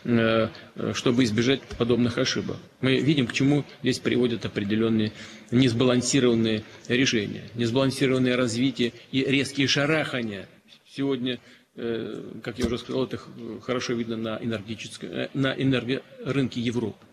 э, 0.05 0.49
чтобы 0.95 1.25
избежать 1.25 1.61
подобных 1.79 2.17
ошибок. 2.19 2.57
Мы 2.81 2.97
видим, 3.01 3.27
к 3.27 3.33
чему 3.35 3.65
здесь 3.83 3.99
приводят 3.99 4.45
определенные 4.47 5.13
несбалансированные 5.51 6.65
решения, 6.89 7.45
несбалансированное 7.55 8.35
развитие 8.37 8.95
и 9.13 9.23
резкие 9.23 9.69
шарахания. 9.69 10.49
Сегодня, 10.89 11.39
э, 11.77 12.23
как 12.43 12.59
я 12.59 12.67
уже 12.67 12.79
сказал, 12.79 13.05
это 13.05 13.21
хорошо 13.63 13.93
видно 13.93 14.17
на, 14.17 14.39
энергетическом, 14.43 15.11
э, 15.11 15.29
на 15.35 15.53
энергорынке 15.53 16.61
Европы. 16.61 17.05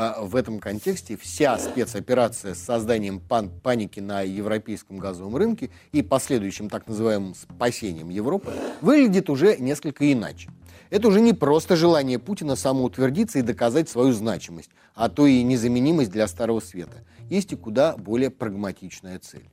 А 0.00 0.22
в 0.22 0.36
этом 0.36 0.60
контексте 0.60 1.16
вся 1.16 1.58
спецоперация 1.58 2.54
с 2.54 2.60
созданием 2.60 3.18
пан 3.18 3.50
паники 3.50 3.98
на 3.98 4.20
европейском 4.20 4.98
газовом 4.98 5.34
рынке 5.34 5.70
и 5.90 6.02
последующим 6.02 6.70
так 6.70 6.86
называемым 6.86 7.34
спасением 7.34 8.08
Европы 8.08 8.52
выглядит 8.80 9.28
уже 9.28 9.56
несколько 9.56 10.12
иначе. 10.12 10.50
Это 10.90 11.08
уже 11.08 11.20
не 11.20 11.32
просто 11.32 11.74
желание 11.74 12.20
Путина 12.20 12.54
самоутвердиться 12.54 13.40
и 13.40 13.42
доказать 13.42 13.88
свою 13.88 14.12
значимость, 14.12 14.70
а 14.94 15.08
то 15.08 15.26
и 15.26 15.42
незаменимость 15.42 16.12
для 16.12 16.28
Старого 16.28 16.60
Света. 16.60 17.04
Есть 17.28 17.52
и 17.52 17.56
куда 17.56 17.96
более 17.96 18.30
прагматичная 18.30 19.18
цель. 19.18 19.50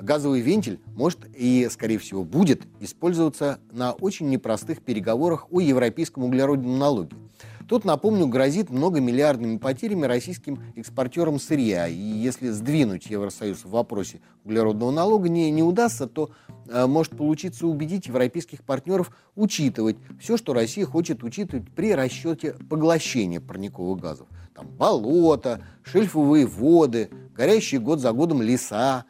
Газовый 0.00 0.40
вентиль 0.40 0.80
может 0.94 1.20
и, 1.34 1.68
скорее 1.70 1.98
всего, 1.98 2.24
будет 2.24 2.62
использоваться 2.80 3.60
на 3.70 3.92
очень 3.92 4.28
непростых 4.28 4.82
переговорах 4.82 5.46
о 5.50 5.60
европейском 5.60 6.24
углеродном 6.24 6.78
налоге– 6.78 7.16
Тут, 7.70 7.84
напомню, 7.84 8.26
грозит 8.26 8.68
многомиллиардными 8.68 9.56
потерями 9.56 10.04
российским 10.04 10.60
экспортерам 10.74 11.38
сырья. 11.38 11.86
И 11.86 11.94
если 11.94 12.48
сдвинуть 12.48 13.06
Евросоюз 13.06 13.58
в 13.64 13.70
вопросе 13.70 14.20
углеродного 14.44 14.90
налога 14.90 15.28
не, 15.28 15.52
не 15.52 15.62
удастся, 15.62 16.08
то 16.08 16.30
э, 16.66 16.86
может 16.86 17.16
получиться 17.16 17.68
убедить 17.68 18.08
европейских 18.08 18.64
партнеров 18.64 19.12
учитывать 19.36 19.98
все, 20.18 20.36
что 20.36 20.52
Россия 20.52 20.84
хочет 20.84 21.22
учитывать 21.22 21.70
при 21.70 21.94
расчете 21.94 22.56
поглощения 22.68 23.40
парниковых 23.40 24.00
газов. 24.00 24.26
Там 24.52 24.66
болота, 24.66 25.62
шельфовые 25.84 26.46
воды, 26.46 27.08
горящие 27.36 27.80
год 27.80 28.00
за 28.00 28.10
годом 28.10 28.42
леса, 28.42 29.04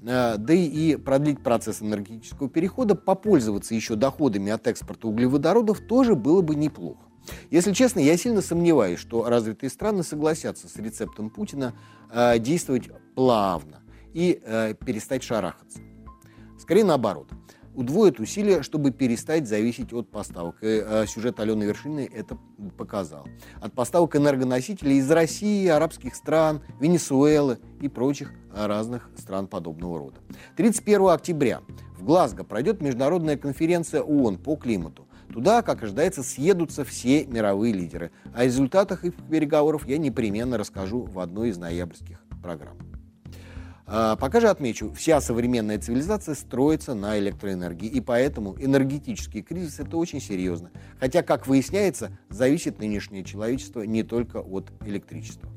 да 0.00 0.54
и 0.54 0.96
продлить 0.96 1.42
процесс 1.42 1.82
энергетического 1.82 2.48
перехода, 2.48 2.94
попользоваться 2.94 3.74
еще 3.74 3.96
доходами 3.96 4.50
от 4.50 4.66
экспорта 4.66 5.08
углеводородов 5.08 5.80
тоже 5.80 6.14
было 6.14 6.40
бы 6.40 6.54
неплохо. 6.54 7.00
Если 7.50 7.72
честно, 7.72 8.00
я 8.00 8.16
сильно 8.16 8.40
сомневаюсь, 8.40 8.98
что 8.98 9.28
развитые 9.28 9.70
страны 9.70 10.02
согласятся 10.02 10.68
с 10.68 10.76
рецептом 10.76 11.30
Путина 11.30 11.74
э, 12.10 12.38
действовать 12.38 12.88
плавно 13.14 13.80
и 14.14 14.40
э, 14.42 14.74
перестать 14.74 15.22
шарахаться. 15.22 15.80
Скорее 16.58 16.84
наоборот. 16.84 17.28
Удвоят 17.80 18.20
усилия, 18.20 18.62
чтобы 18.62 18.90
перестать 18.90 19.48
зависеть 19.48 19.94
от 19.94 20.10
поставок. 20.10 20.56
И, 20.60 20.84
э, 20.84 21.06
сюжет 21.06 21.40
Алены 21.40 21.64
Вершиной 21.64 22.04
это 22.04 22.36
показал. 22.76 23.26
От 23.62 23.72
поставок 23.72 24.16
энергоносителей 24.16 24.98
из 24.98 25.10
России, 25.10 25.66
арабских 25.66 26.14
стран, 26.14 26.60
Венесуэлы 26.78 27.58
и 27.80 27.88
прочих 27.88 28.32
разных 28.54 29.08
стран 29.16 29.46
подобного 29.46 29.98
рода. 29.98 30.16
31 30.58 31.14
октября 31.14 31.62
в 31.98 32.04
Глазго 32.04 32.44
пройдет 32.44 32.82
международная 32.82 33.38
конференция 33.38 34.02
ООН 34.02 34.36
по 34.36 34.56
климату. 34.56 35.06
Туда, 35.32 35.62
как 35.62 35.82
ожидается, 35.82 36.22
съедутся 36.22 36.84
все 36.84 37.24
мировые 37.24 37.72
лидеры. 37.72 38.10
О 38.34 38.44
результатах 38.44 39.06
их 39.06 39.14
переговоров 39.30 39.86
я 39.86 39.96
непременно 39.96 40.58
расскажу 40.58 41.04
в 41.04 41.18
одной 41.18 41.48
из 41.48 41.56
ноябрьских 41.56 42.22
программ. 42.42 42.76
А, 43.92 44.14
пока 44.14 44.40
же 44.40 44.48
отмечу, 44.48 44.92
вся 44.92 45.20
современная 45.20 45.76
цивилизация 45.76 46.36
строится 46.36 46.94
на 46.94 47.18
электроэнергии, 47.18 47.88
и 47.88 48.00
поэтому 48.00 48.54
энергетический 48.56 49.42
кризис– 49.42 49.78
это 49.80 49.96
очень 49.96 50.20
серьезно. 50.20 50.70
Хотя, 51.00 51.22
как 51.22 51.48
выясняется, 51.48 52.16
зависит 52.28 52.78
нынешнее 52.78 53.24
человечество 53.24 53.82
не 53.82 54.04
только 54.04 54.36
от 54.36 54.70
электричества. 54.86 55.50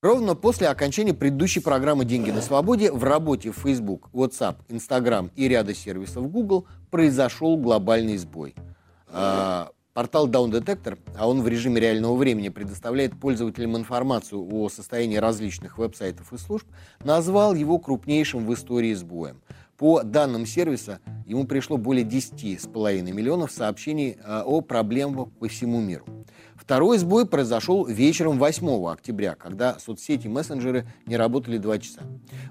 Ровно 0.00 0.34
после 0.34 0.68
окончания 0.68 1.12
предыдущей 1.12 1.60
программы 1.60 2.06
«Деньги 2.06 2.30
на 2.30 2.40
свободе» 2.40 2.90
в 2.90 3.04
работе 3.04 3.52
Facebook, 3.52 4.08
WhatsApp, 4.14 4.56
Instagram 4.68 5.30
и 5.36 5.46
ряда 5.46 5.74
сервисов 5.74 6.30
Google 6.30 6.66
произошел 6.90 7.58
глобальный 7.58 8.16
сбой. 8.16 8.54
А, 9.98 10.02
Портал 10.02 10.28
Down 10.28 10.52
Detector, 10.52 10.96
а 11.18 11.28
он 11.28 11.42
в 11.42 11.48
режиме 11.48 11.80
реального 11.80 12.14
времени 12.14 12.50
предоставляет 12.50 13.18
пользователям 13.18 13.76
информацию 13.76 14.46
о 14.48 14.68
состоянии 14.68 15.16
различных 15.16 15.76
веб-сайтов 15.76 16.32
и 16.32 16.38
служб, 16.38 16.68
назвал 17.02 17.52
его 17.52 17.80
крупнейшим 17.80 18.46
в 18.46 18.54
истории 18.54 18.94
сбоем. 18.94 19.40
По 19.76 20.04
данным 20.04 20.46
сервиса, 20.46 21.00
ему 21.26 21.48
пришло 21.48 21.78
более 21.78 22.04
10,5 22.04 23.10
миллионов 23.10 23.50
сообщений 23.50 24.16
э, 24.22 24.42
о 24.44 24.60
проблемах 24.60 25.32
по 25.32 25.48
всему 25.48 25.80
миру. 25.80 26.04
Второй 26.54 26.98
сбой 26.98 27.26
произошел 27.26 27.84
вечером 27.84 28.38
8 28.38 28.86
октября, 28.86 29.34
когда 29.34 29.80
соцсети 29.80 30.26
и 30.26 30.30
мессенджеры 30.30 30.86
не 31.06 31.16
работали 31.16 31.58
два 31.58 31.76
часа. 31.80 32.02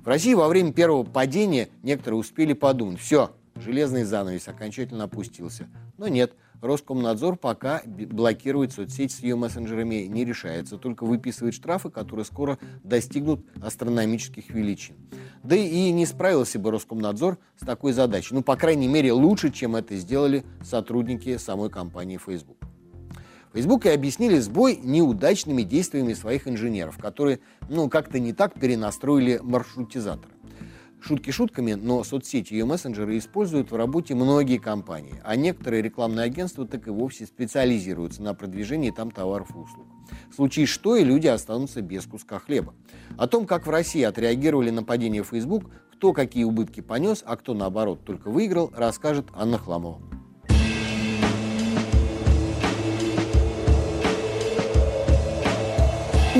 В 0.03 0.07
России 0.09 0.33
во 0.33 0.49
время 0.49 0.73
первого 0.73 1.05
падения 1.05 1.69
некоторые 1.81 2.19
успели 2.19 2.51
подумать, 2.51 2.99
все, 2.99 3.31
железный 3.55 4.03
занавес 4.03 4.49
окончательно 4.49 5.05
опустился. 5.05 5.69
Но 5.97 6.09
нет, 6.09 6.33
Роскомнадзор 6.61 7.37
пока 7.37 7.81
блокировать 7.85 8.73
соцсеть 8.73 9.11
с 9.11 9.19
ее 9.19 9.35
мессенджерами 9.35 10.07
не 10.07 10.25
решается, 10.25 10.77
только 10.77 11.05
выписывает 11.05 11.53
штрафы, 11.53 11.89
которые 11.89 12.25
скоро 12.25 12.57
достигнут 12.83 13.45
астрономических 13.61 14.49
величин. 14.49 14.95
Да 15.43 15.55
и 15.55 15.91
не 15.91 16.05
справился 16.05 16.59
бы 16.59 16.71
Роскомнадзор 16.71 17.37
с 17.61 17.65
такой 17.65 17.93
задачей. 17.93 18.33
Ну, 18.33 18.41
по 18.41 18.55
крайней 18.55 18.87
мере, 18.87 19.13
лучше, 19.13 19.51
чем 19.51 19.75
это 19.75 19.95
сделали 19.95 20.43
сотрудники 20.63 21.37
самой 21.37 21.69
компании 21.69 22.17
Facebook. 22.17 22.57
Facebook 23.53 23.85
и 23.85 23.89
объяснили 23.89 24.39
сбой 24.39 24.77
неудачными 24.83 25.63
действиями 25.63 26.13
своих 26.13 26.47
инженеров, 26.47 26.97
которые, 26.97 27.39
ну, 27.69 27.89
как-то 27.89 28.19
не 28.19 28.33
так 28.33 28.53
перенастроили 28.53 29.39
маршрутизаторы. 29.41 30.33
Шутки 30.99 31.29
шутками, 31.31 31.73
но 31.73 32.03
соцсети 32.03 32.55
и 32.55 32.63
мессенджеры 32.63 33.17
используют 33.17 33.71
в 33.71 33.75
работе 33.75 34.15
многие 34.15 34.57
компании, 34.57 35.21
а 35.23 35.35
некоторые 35.35 35.81
рекламные 35.81 36.25
агентства 36.25 36.65
так 36.65 36.87
и 36.87 36.89
вовсе 36.89 37.25
специализируются 37.25 38.23
на 38.23 38.33
продвижении 38.33 38.91
там 38.91 39.11
товаров 39.11 39.51
и 39.51 39.57
услуг. 39.57 39.87
В 40.31 40.35
случае 40.35 40.65
что, 40.65 40.95
и 40.95 41.03
люди 41.03 41.27
останутся 41.27 41.81
без 41.81 42.05
куска 42.05 42.39
хлеба. 42.39 42.73
О 43.17 43.27
том, 43.27 43.45
как 43.45 43.67
в 43.67 43.69
России 43.69 44.01
отреагировали 44.01 44.71
на 44.71 44.83
падение 44.83 45.23
Facebook, 45.23 45.65
кто 45.93 46.13
какие 46.13 46.43
убытки 46.43 46.81
понес, 46.81 47.23
а 47.25 47.37
кто, 47.37 47.53
наоборот, 47.53 48.03
только 48.03 48.29
выиграл, 48.29 48.71
расскажет 48.75 49.27
Анна 49.33 49.57
Хламова. 49.57 50.01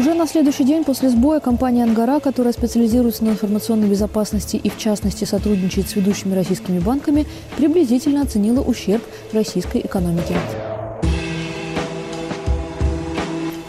Уже 0.07 0.15
на 0.15 0.25
следующий 0.25 0.63
день 0.63 0.85
после 0.85 1.09
сбоя 1.09 1.41
компания 1.41 1.83
«Ангара», 1.83 2.21
которая 2.21 2.53
специализируется 2.53 3.25
на 3.25 3.31
информационной 3.31 3.89
безопасности 3.89 4.55
и, 4.55 4.69
в 4.69 4.77
частности, 4.77 5.25
сотрудничает 5.25 5.89
с 5.89 5.97
ведущими 5.97 6.33
российскими 6.33 6.79
банками, 6.79 7.25
приблизительно 7.57 8.21
оценила 8.21 8.61
ущерб 8.61 9.03
российской 9.33 9.81
экономике. 9.81 10.37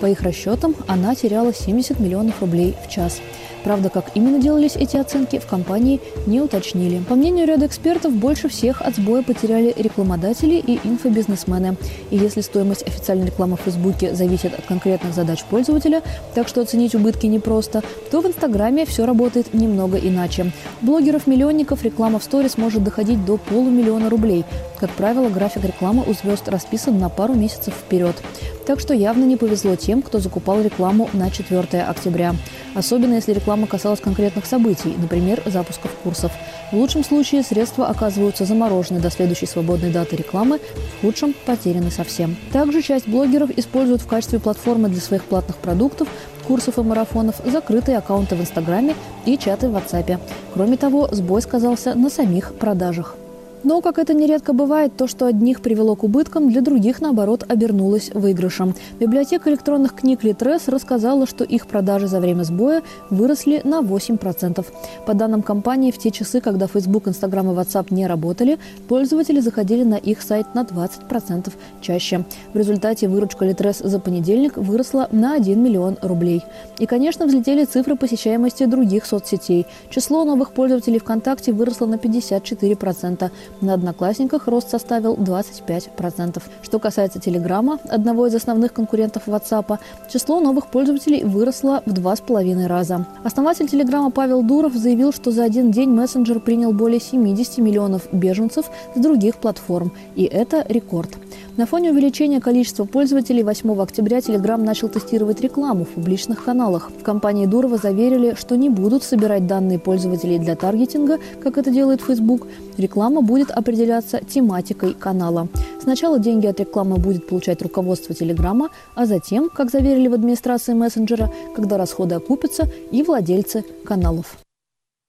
По 0.01 0.07
их 0.07 0.21
расчетам, 0.21 0.77
она 0.87 1.17
теряла 1.17 1.53
70 1.53 1.99
миллионов 1.99 2.41
рублей 2.41 2.77
в 2.87 2.89
час– 2.89 3.19
Правда, 3.69 3.91
как 3.91 4.13
именно 4.15 4.39
делались 4.41 4.77
эти 4.77 4.97
оценки, 4.97 5.39
в 5.39 5.47
компании 5.47 6.01
не 6.25 6.41
уточнили. 6.41 7.03
По 7.07 7.17
мнению 7.17 7.47
ряда 7.47 7.67
экспертов, 7.67 8.15
больше 8.15 8.49
всех 8.49 8.81
от 8.81 8.97
сбоя 8.97 9.23
потеряли 9.23 9.75
рекламодатели 9.77 10.55
и 10.55 10.81
инфобизнесмены. 10.85 11.77
И 12.11 12.17
если 12.17 12.41
стоимость 12.41 12.87
официальной 12.87 13.27
рекламы 13.27 13.59
в 13.59 13.61
Фейсбуке 13.61 14.15
зависит 14.15 14.59
от 14.59 14.65
конкретных 14.65 15.13
задач 15.13 15.45
пользователя, 15.45 16.01
так 16.35 16.49
что 16.49 16.63
оценить 16.63 16.95
убытки 16.95 17.27
непросто, 17.27 17.83
то 18.11 18.23
в 18.23 18.27
Инстаграме 18.27 18.87
все 18.87 19.05
работает 19.05 19.53
немного 19.53 19.99
иначе. 19.99 20.51
Блогеров-миллионников 20.81 21.83
реклама 21.83 22.21
в 22.21 22.25
сторис 22.25 22.57
может 22.57 22.83
доходить 22.83 23.23
до 23.27 23.37
полумиллиона 23.37 24.09
рублей. 24.09 24.47
Как 24.81 24.89
правило, 24.93 25.29
график 25.29 25.65
рекламы 25.65 26.05
у 26.07 26.15
звезд 26.15 26.49
расписан 26.49 26.99
на 26.99 27.11
пару 27.11 27.35
месяцев 27.35 27.75
вперед. 27.75 28.17
Так 28.65 28.81
что 28.81 28.93
явно 28.93 29.25
не 29.25 29.37
повезло 29.37 29.77
тем, 29.77 30.03
кто 30.03 30.19
закупал 30.21 30.61
рекламу 30.61 31.09
на 31.15 31.31
4 31.31 31.83
октября. 31.83 32.35
Особенно 32.75 33.15
если 33.15 33.33
реклама 33.33 33.58
касалась 33.67 34.01
конкретных 34.01 34.47
событий, 34.47 34.95
например, 34.97 35.43
запусков 35.47 35.91
курсов. 36.03 36.33
В 36.71 36.77
лучшем 36.77 37.05
случае 37.05 37.43
средства 37.43 37.89
оказываются 37.89 38.45
заморожены 38.45 39.01
до 39.01 39.11
следующей 39.11 39.47
свободной 39.47 39.91
даты 39.91 40.17
рекламы, 40.17 40.61
в 40.99 41.01
худшем– 41.03 41.35
потеряны 41.47 41.91
совсем. 41.91 42.37
Также 42.53 42.83
часть 42.83 43.09
блогеров 43.09 43.51
используют 43.51 44.03
в 44.03 44.07
качестве 44.07 44.39
платформы 44.39 44.89
для 44.89 45.01
своих 45.01 45.25
платных 45.25 45.57
продуктов 45.57 46.09
курсов 46.49 46.79
и 46.79 46.83
марафонов, 46.83 47.37
закрытые 47.45 47.99
аккаунты 47.99 48.35
в 48.35 48.41
Инстаграме 48.41 48.95
и 49.27 49.37
чаты 49.37 49.69
в 49.69 49.77
WhatsApp. 49.77 50.19
Кроме 50.55 50.79
того, 50.79 51.09
сбой 51.13 51.43
сказался 51.43 51.95
на 51.95 52.09
самих 52.09 52.55
продажах. 52.55 53.17
Но, 53.65 53.81
как 53.81 53.99
это 53.99 54.15
нередко 54.15 54.53
бывает, 54.53 54.97
то, 54.97 55.07
что 55.07 55.27
одних 55.27 55.61
привело 55.63 55.97
к 55.97 56.05
убыткам, 56.05 56.51
для 56.51 56.61
других, 56.61 57.01
наоборот, 57.01 57.45
обернулось 57.49 58.11
выигрышем. 58.15 58.75
Библиотека 59.01 59.51
электронных 59.51 59.95
книг 59.95 60.23
Литрес 60.23 60.69
рассказала, 60.69 61.27
что 61.27 61.45
их 61.45 61.67
продажи 61.67 62.07
за 62.07 62.21
время 62.21 62.45
сбоя 62.45 62.83
выросли 63.11 63.61
на 63.65 63.81
8%. 63.81 64.65
По 65.07 65.15
данным 65.15 65.43
компании, 65.43 65.91
в 65.91 65.99
те 65.99 66.11
часы, 66.11 66.41
когда 66.41 66.67
Facebook, 66.67 67.09
Instagram 67.09 67.51
и 67.51 67.55
WhatsApp 67.55 67.87
не 67.91 68.07
работали, 68.07 68.59
пользователи 68.87 69.41
заходили 69.41 69.83
на 69.83 69.97
их 69.97 70.23
сайт 70.23 70.55
на 70.55 70.63
20% 70.63 71.53
чаще. 71.81 72.25
В 72.53 72.57
результате 72.57 73.09
выручка 73.09 73.45
Литрес 73.45 73.79
за 73.79 73.99
понедельник 73.99 74.57
выросла 74.57 75.09
на 75.11 75.35
1 75.35 75.61
миллион 75.63 75.99
рублей. 76.03 76.45
И, 76.79 76.87
конечно, 76.87 77.27
взлетели 77.27 77.65
цифры 77.65 77.97
посещаемости 77.97 78.67
других 78.67 79.05
соцсетей. 79.05 79.67
Число 79.91 80.25
новых 80.25 80.53
пользователей 80.53 81.01
ВКонтакте 81.01 81.53
выросло 81.53 81.87
на 81.87 81.97
54%. 81.97 83.31
На 83.61 83.75
Одноклассниках 83.75 84.47
рост 84.47 84.71
составил 84.71 85.15
25%. 85.15 86.43
Что 86.63 86.79
касается 86.79 87.21
Телеграма, 87.21 87.79
одного 87.89 88.27
из 88.27 88.35
основных 88.35 88.73
конкурентов 88.73 89.27
WhatsApp, 89.27 89.79
число 90.13 90.41
новых 90.41 90.69
пользователей 90.69 91.25
выросло 91.25 91.83
в 91.87 91.93
два 91.93 92.17
с 92.17 92.21
половиной 92.21 92.67
раза. 92.67 93.07
Основатель 93.25 93.69
Телеграма 93.69 94.11
Павел 94.11 94.43
Дуров 94.43 94.75
заявил, 94.75 95.13
что 95.13 95.31
за 95.31 95.45
один 95.45 95.71
день 95.71 95.91
мессенджер 95.91 96.41
принял 96.41 96.73
более 96.73 97.01
70 97.01 97.59
миллионов 97.59 98.09
беженцев 98.13 98.67
с 98.95 99.01
других 99.01 99.37
платформ. 99.37 99.93
И 100.15 100.25
это 100.25 100.65
рекорд. 100.69 101.11
На 101.59 101.67
фоне 101.67 101.91
увеличения 101.91 102.41
количества 102.41 102.85
пользователей 102.85 103.43
8 103.43 103.83
октября 103.83 104.19
Telegram 104.19 104.59
начал 104.59 104.89
тестировать 104.89 105.41
рекламу 105.41 105.85
в 105.85 105.89
публичных 105.89 106.45
каналах. 106.45 106.89
В 106.97 107.03
компании 107.03 107.47
Дурова 107.47 107.79
заверили, 107.79 108.37
что 108.39 108.57
не 108.57 108.69
будут 108.69 109.03
собирать 109.03 109.49
данные 109.49 109.81
пользователей 109.81 110.39
для 110.39 110.55
таргетинга, 110.55 111.19
как 111.43 111.59
это 111.59 111.73
делает 111.73 112.01
Facebook. 112.01 112.47
Реклама 112.77 113.23
будет 113.23 113.51
определяться 113.51 114.21
тематикой 114.21 114.95
канала. 114.95 115.49
Сначала 115.83 116.21
деньги 116.21 116.47
от 116.47 116.61
рекламы 116.61 116.99
будет 116.99 117.27
получать 117.27 117.61
руководство 117.61 118.15
Телеграма, 118.15 118.69
а 118.95 119.05
затем, 119.07 119.51
как 119.51 119.73
заверили 119.73 120.07
в 120.07 120.15
администрации 120.15 120.75
мессенджера, 120.75 121.29
когда 121.57 121.77
расходы 121.77 122.15
окупятся, 122.15 122.71
и 122.93 123.03
владельцы 123.03 123.65
каналов. 123.85 124.37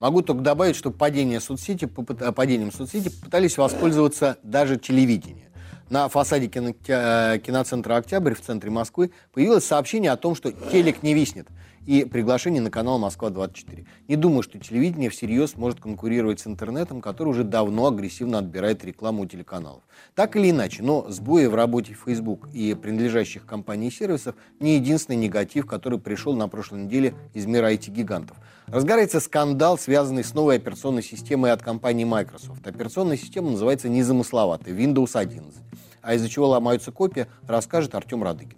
Могу 0.00 0.22
только 0.22 0.42
добавить, 0.42 0.74
что 0.74 0.90
падение 0.90 1.38
соцсети, 1.38 1.84
падением 1.86 2.72
соцсети 2.72 3.08
пытались 3.08 3.56
воспользоваться 3.56 4.38
даже 4.42 4.78
телевидение. 4.78 5.49
На 5.90 6.08
фасаде 6.08 6.46
кино, 6.46 6.72
э, 6.86 7.38
киноцентра 7.44 7.96
«Октябрь» 7.96 8.34
в 8.34 8.40
центре 8.40 8.70
Москвы 8.70 9.10
появилось 9.32 9.64
сообщение 9.64 10.12
о 10.12 10.16
том, 10.16 10.36
что 10.36 10.52
телек 10.52 11.02
не 11.02 11.14
виснет, 11.14 11.48
и 11.84 12.04
приглашение 12.04 12.62
на 12.62 12.70
канал 12.70 13.00
«Москва-24». 13.00 13.84
Не 14.06 14.14
думаю, 14.14 14.44
что 14.44 14.60
телевидение 14.60 15.10
всерьез 15.10 15.56
может 15.56 15.80
конкурировать 15.80 16.38
с 16.38 16.46
интернетом, 16.46 17.00
который 17.00 17.30
уже 17.30 17.42
давно 17.42 17.88
агрессивно 17.88 18.38
отбирает 18.38 18.84
рекламу 18.84 19.24
у 19.24 19.26
телеканалов. 19.26 19.82
Так 20.14 20.36
или 20.36 20.50
иначе, 20.50 20.84
но 20.84 21.06
сбои 21.08 21.46
в 21.46 21.56
работе 21.56 21.94
Facebook 21.94 22.48
и 22.52 22.74
принадлежащих 22.74 23.44
компаний 23.44 23.90
сервисов 23.90 24.36
не 24.60 24.76
единственный 24.76 25.16
негатив, 25.16 25.66
который 25.66 25.98
пришел 25.98 26.36
на 26.36 26.46
прошлой 26.46 26.82
неделе 26.82 27.14
из 27.34 27.46
мира 27.46 27.72
IT-гигантов. 27.72 28.36
Разгорается 28.72 29.18
скандал, 29.18 29.78
связанный 29.78 30.22
с 30.22 30.32
новой 30.32 30.56
операционной 30.56 31.02
системой 31.02 31.50
от 31.50 31.60
компании 31.60 32.04
Microsoft. 32.04 32.64
Операционная 32.64 33.16
система 33.16 33.50
называется 33.50 33.88
незамысловатой 33.88 34.72
Windows 34.72 35.16
11 35.16 35.60
а 36.02 36.14
из-за 36.14 36.28
чего 36.28 36.48
ломаются 36.48 36.92
копии, 36.92 37.26
расскажет 37.46 37.94
Артем 37.94 38.22
Радыгин. 38.22 38.56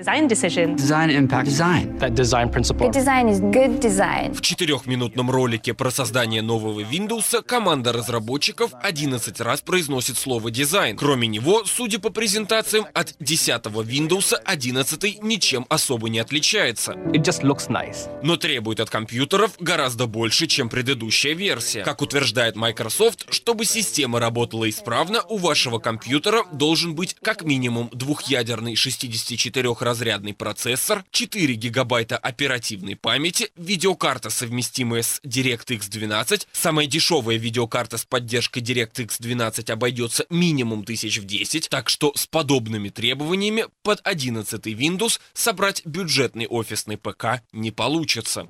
Design 0.00 0.28
decision. 0.28 0.76
Design 0.76 1.10
impact. 1.10 1.44
Design. 1.44 1.98
That 1.98 2.14
design 2.14 2.48
principle. 2.50 2.86
Good 2.86 2.94
design 2.94 3.28
is 3.28 3.38
good 3.52 3.80
design. 3.80 4.32
В 4.32 4.40
четырехминутном 4.40 5.30
ролике 5.30 5.74
про 5.74 5.90
создание 5.90 6.40
нового 6.40 6.80
Windows 6.80 7.42
команда 7.42 7.92
разработчиков 7.92 8.70
11 8.82 9.38
раз 9.42 9.60
произносит 9.60 10.16
слово 10.16 10.50
«дизайн». 10.50 10.96
Кроме 10.96 11.28
него, 11.28 11.64
судя 11.66 11.98
по 11.98 12.08
презентациям, 12.08 12.86
от 12.94 13.14
10 13.20 13.66
Windows 13.66 14.32
11 14.42 15.22
ничем 15.22 15.66
особо 15.68 16.08
не 16.08 16.18
отличается. 16.18 16.92
It 16.92 17.22
just 17.22 17.42
looks 17.42 17.68
nice. 17.68 18.08
Но 18.22 18.38
требует 18.38 18.80
от 18.80 18.88
компьютеров 18.88 19.50
гораздо 19.60 20.06
больше, 20.06 20.46
чем 20.46 20.70
предыдущая 20.70 21.34
версия. 21.34 21.84
Как 21.84 22.00
утверждает 22.00 22.56
Microsoft, 22.56 23.26
чтобы 23.28 23.66
система 23.66 24.18
работала 24.18 24.66
исправно, 24.66 25.22
у 25.28 25.36
вашего 25.36 25.78
компьютера 25.78 26.44
должен 26.52 26.94
быть 26.94 27.16
как 27.20 27.44
минимум 27.44 27.90
двухъядерный 27.92 28.76
64 28.76 29.74
высокоразрядный 29.90 30.34
процессор, 30.34 31.04
4 31.10 31.54
гигабайта 31.54 32.16
оперативной 32.16 32.96
памяти, 32.96 33.50
видеокарта, 33.56 34.30
совместимая 34.30 35.02
с 35.02 35.20
DirectX 35.24 35.88
12. 35.90 36.48
Самая 36.52 36.86
дешевая 36.86 37.36
видеокарта 37.36 37.98
с 37.98 38.04
поддержкой 38.04 38.60
DirectX 38.60 39.16
12 39.18 39.70
обойдется 39.70 40.26
минимум 40.30 40.84
тысяч 40.84 41.18
в 41.18 41.24
10, 41.24 41.68
так 41.68 41.88
что 41.88 42.12
с 42.14 42.26
подобными 42.26 42.88
требованиями 42.88 43.66
под 43.82 44.00
11 44.04 44.64
Windows 44.66 45.20
собрать 45.32 45.84
бюджетный 45.84 46.46
офисный 46.46 46.96
ПК 46.96 47.42
не 47.52 47.70
получится. 47.70 48.46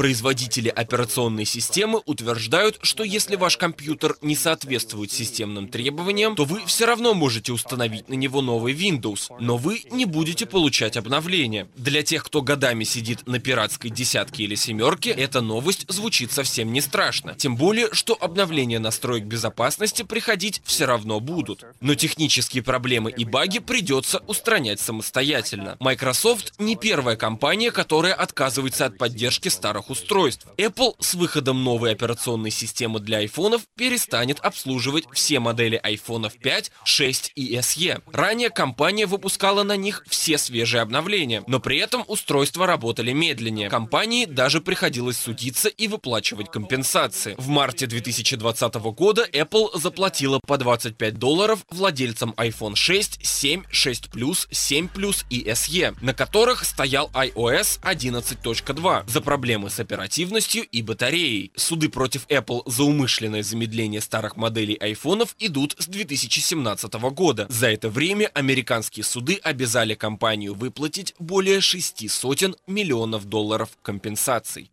Производители 0.00 0.70
операционной 0.70 1.44
системы 1.44 2.00
утверждают, 2.06 2.78
что 2.80 3.04
если 3.04 3.36
ваш 3.36 3.58
компьютер 3.58 4.16
не 4.22 4.34
соответствует 4.34 5.12
системным 5.12 5.68
требованиям, 5.68 6.36
то 6.36 6.46
вы 6.46 6.62
все 6.64 6.86
равно 6.86 7.12
можете 7.12 7.52
установить 7.52 8.08
на 8.08 8.14
него 8.14 8.40
новый 8.40 8.72
Windows, 8.72 9.30
но 9.38 9.58
вы 9.58 9.82
не 9.90 10.06
будете 10.06 10.46
получать 10.46 10.96
обновления. 10.96 11.68
Для 11.76 12.02
тех, 12.02 12.24
кто 12.24 12.40
годами 12.40 12.84
сидит 12.84 13.26
на 13.26 13.40
пиратской 13.40 13.90
десятке 13.90 14.44
или 14.44 14.54
семерке, 14.54 15.10
эта 15.10 15.42
новость 15.42 15.84
звучит 15.92 16.32
совсем 16.32 16.72
не 16.72 16.80
страшно. 16.80 17.34
Тем 17.34 17.56
более, 17.56 17.92
что 17.92 18.16
обновления 18.18 18.78
настроек 18.78 19.24
безопасности 19.24 20.02
приходить 20.02 20.62
все 20.64 20.86
равно 20.86 21.20
будут. 21.20 21.66
Но 21.82 21.94
технические 21.94 22.62
проблемы 22.62 23.10
и 23.10 23.26
баги 23.26 23.58
придется 23.58 24.22
устранять 24.26 24.80
самостоятельно. 24.80 25.76
Microsoft 25.78 26.54
не 26.56 26.76
первая 26.76 27.16
компания, 27.16 27.70
которая 27.70 28.14
отказывается 28.14 28.86
от 28.86 28.96
поддержки 28.96 29.50
старых 29.50 29.89
устройств. 29.90 30.46
Apple 30.56 30.94
с 31.00 31.14
выходом 31.14 31.64
новой 31.64 31.92
операционной 31.92 32.50
системы 32.50 33.00
для 33.00 33.18
айфонов 33.18 33.62
перестанет 33.76 34.40
обслуживать 34.40 35.04
все 35.12 35.40
модели 35.40 35.80
айфонов 35.82 36.34
5, 36.38 36.70
6 36.84 37.32
и 37.34 37.56
SE. 37.56 38.02
Ранее 38.12 38.50
компания 38.50 39.06
выпускала 39.06 39.62
на 39.62 39.76
них 39.76 40.04
все 40.08 40.38
свежие 40.38 40.82
обновления, 40.82 41.42
но 41.46 41.60
при 41.60 41.78
этом 41.78 42.04
устройства 42.06 42.66
работали 42.66 43.12
медленнее. 43.12 43.68
Компании 43.68 44.24
даже 44.24 44.60
приходилось 44.60 45.18
судиться 45.18 45.68
и 45.68 45.88
выплачивать 45.88 46.50
компенсации. 46.50 47.34
В 47.38 47.48
марте 47.48 47.86
2020 47.86 48.74
года 48.74 49.26
Apple 49.32 49.78
заплатила 49.78 50.40
по 50.46 50.56
25 50.56 51.18
долларов 51.18 51.64
владельцам 51.70 52.34
iPhone 52.36 52.76
6, 52.76 53.24
7, 53.26 53.64
6 53.70 54.06
Plus, 54.12 54.46
7 54.50 54.88
Plus 54.94 55.24
и 55.30 55.44
SE, 55.48 55.96
на 56.00 56.14
которых 56.14 56.64
стоял 56.64 57.10
iOS 57.14 57.80
11.2 57.82 59.10
за 59.10 59.20
проблемы 59.20 59.70
с 59.70 59.79
оперативностью 59.80 60.64
и 60.64 60.82
батареей. 60.82 61.52
Суды 61.56 61.88
против 61.88 62.26
Apple 62.28 62.62
за 62.66 62.84
умышленное 62.84 63.42
замедление 63.42 64.00
старых 64.00 64.36
моделей 64.36 64.74
айфонов 64.74 65.34
идут 65.38 65.74
с 65.78 65.86
2017 65.86 66.92
года. 67.12 67.46
За 67.48 67.68
это 67.68 67.88
время 67.88 68.30
американские 68.34 69.04
суды 69.04 69.40
обязали 69.42 69.94
компанию 69.94 70.54
выплатить 70.54 71.14
более 71.18 71.60
шести 71.60 72.08
сотен 72.08 72.54
миллионов 72.66 73.24
долларов 73.26 73.70
компенсаций. 73.82 74.70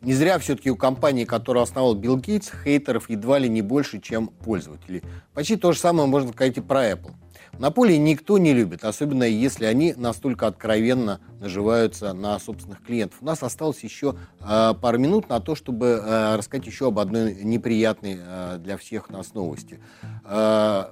Не 0.00 0.14
зря 0.14 0.38
все-таки 0.38 0.70
у 0.70 0.76
компании, 0.76 1.24
которую 1.24 1.62
основал 1.62 1.94
Билл 1.94 2.16
Гейтс, 2.16 2.50
хейтеров 2.64 3.10
едва 3.10 3.38
ли 3.38 3.50
не 3.50 3.60
больше, 3.60 4.00
чем 4.00 4.28
пользователей. 4.28 5.02
Почти 5.34 5.56
то 5.56 5.72
же 5.72 5.78
самое 5.78 6.08
можно 6.08 6.32
сказать 6.32 6.56
и 6.56 6.62
про 6.62 6.92
Apple. 6.92 7.12
Монополии 7.54 7.96
никто 7.96 8.38
не 8.38 8.54
любит, 8.54 8.84
особенно 8.84 9.24
если 9.24 9.64
они 9.64 9.94
настолько 9.96 10.46
откровенно 10.46 11.20
наживаются 11.40 12.12
на 12.12 12.38
собственных 12.38 12.82
клиентов. 12.82 13.18
У 13.20 13.24
нас 13.24 13.42
осталось 13.42 13.82
еще 13.82 14.16
э, 14.40 14.74
пару 14.80 14.98
минут 14.98 15.28
на 15.28 15.40
то, 15.40 15.54
чтобы 15.54 16.02
э, 16.02 16.36
рассказать 16.36 16.66
еще 16.66 16.88
об 16.88 16.98
одной 16.98 17.34
неприятной 17.42 18.18
э, 18.18 18.56
для 18.58 18.76
всех 18.76 19.10
нас 19.10 19.34
новости. 19.34 19.78
Э, 20.24 20.84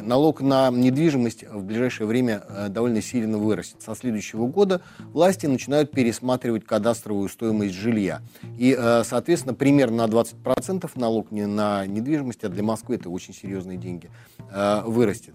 э, 0.00 0.02
налог 0.02 0.40
на 0.40 0.70
недвижимость 0.70 1.44
в 1.48 1.64
ближайшее 1.64 2.06
время 2.06 2.42
э, 2.48 2.68
довольно 2.68 3.02
сильно 3.02 3.38
вырастет. 3.38 3.82
Со 3.82 3.94
следующего 3.94 4.46
года 4.46 4.80
власти 5.12 5.46
начинают 5.46 5.90
пересматривать 5.90 6.64
кадастровую 6.64 7.28
стоимость 7.28 7.74
жилья. 7.74 8.20
И, 8.58 8.76
э, 8.78 9.02
соответственно, 9.04 9.54
примерно 9.54 10.06
на 10.06 10.10
20% 10.10 10.90
налог 10.94 11.30
не 11.30 11.46
на 11.46 11.86
недвижимость, 11.86 12.44
а 12.44 12.48
для 12.48 12.62
Москвы 12.62 12.96
это 12.96 13.10
очень 13.10 13.34
серьезные 13.34 13.76
деньги, 13.76 14.10
э, 14.50 14.82
вырастет. 14.84 15.34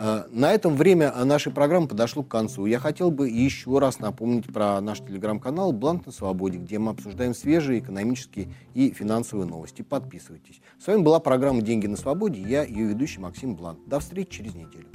Э, 0.00 0.24
на 0.30 0.52
этом 0.52 0.76
время 0.76 1.12
нашей 1.24 1.52
программы 1.52 1.88
подошло 1.88 2.22
к 2.22 2.28
концу. 2.28 2.66
Я 2.66 2.78
хотел 2.78 3.10
бы 3.10 3.28
еще 3.28 3.78
раз 3.78 3.98
напомнить 3.98 4.46
про 4.52 4.80
наш 4.80 5.00
телеграм-канал 5.00 5.72
«Бланк 5.72 6.06
на 6.06 6.12
свободе», 6.12 6.58
где 6.58 6.78
мы 6.78 6.92
обсуждаем 6.92 7.34
свежие 7.34 7.80
экономические 7.80 8.48
и 8.74 8.90
финансовые 8.90 9.48
новости. 9.48 9.82
Подписывайтесь. 9.82 10.60
С 10.78 10.86
вами 10.86 11.02
была 11.02 11.18
программа 11.20 11.62
«Деньги 11.62 11.86
на 11.86 11.96
свободе». 11.96 12.40
Я 12.40 12.62
ее 12.62 12.86
ведущий 12.86 13.20
Максим 13.20 13.56
Бланк. 13.56 13.80
До 13.86 13.98
встречи 13.98 14.30
через 14.38 14.54
неделю. 14.54 14.88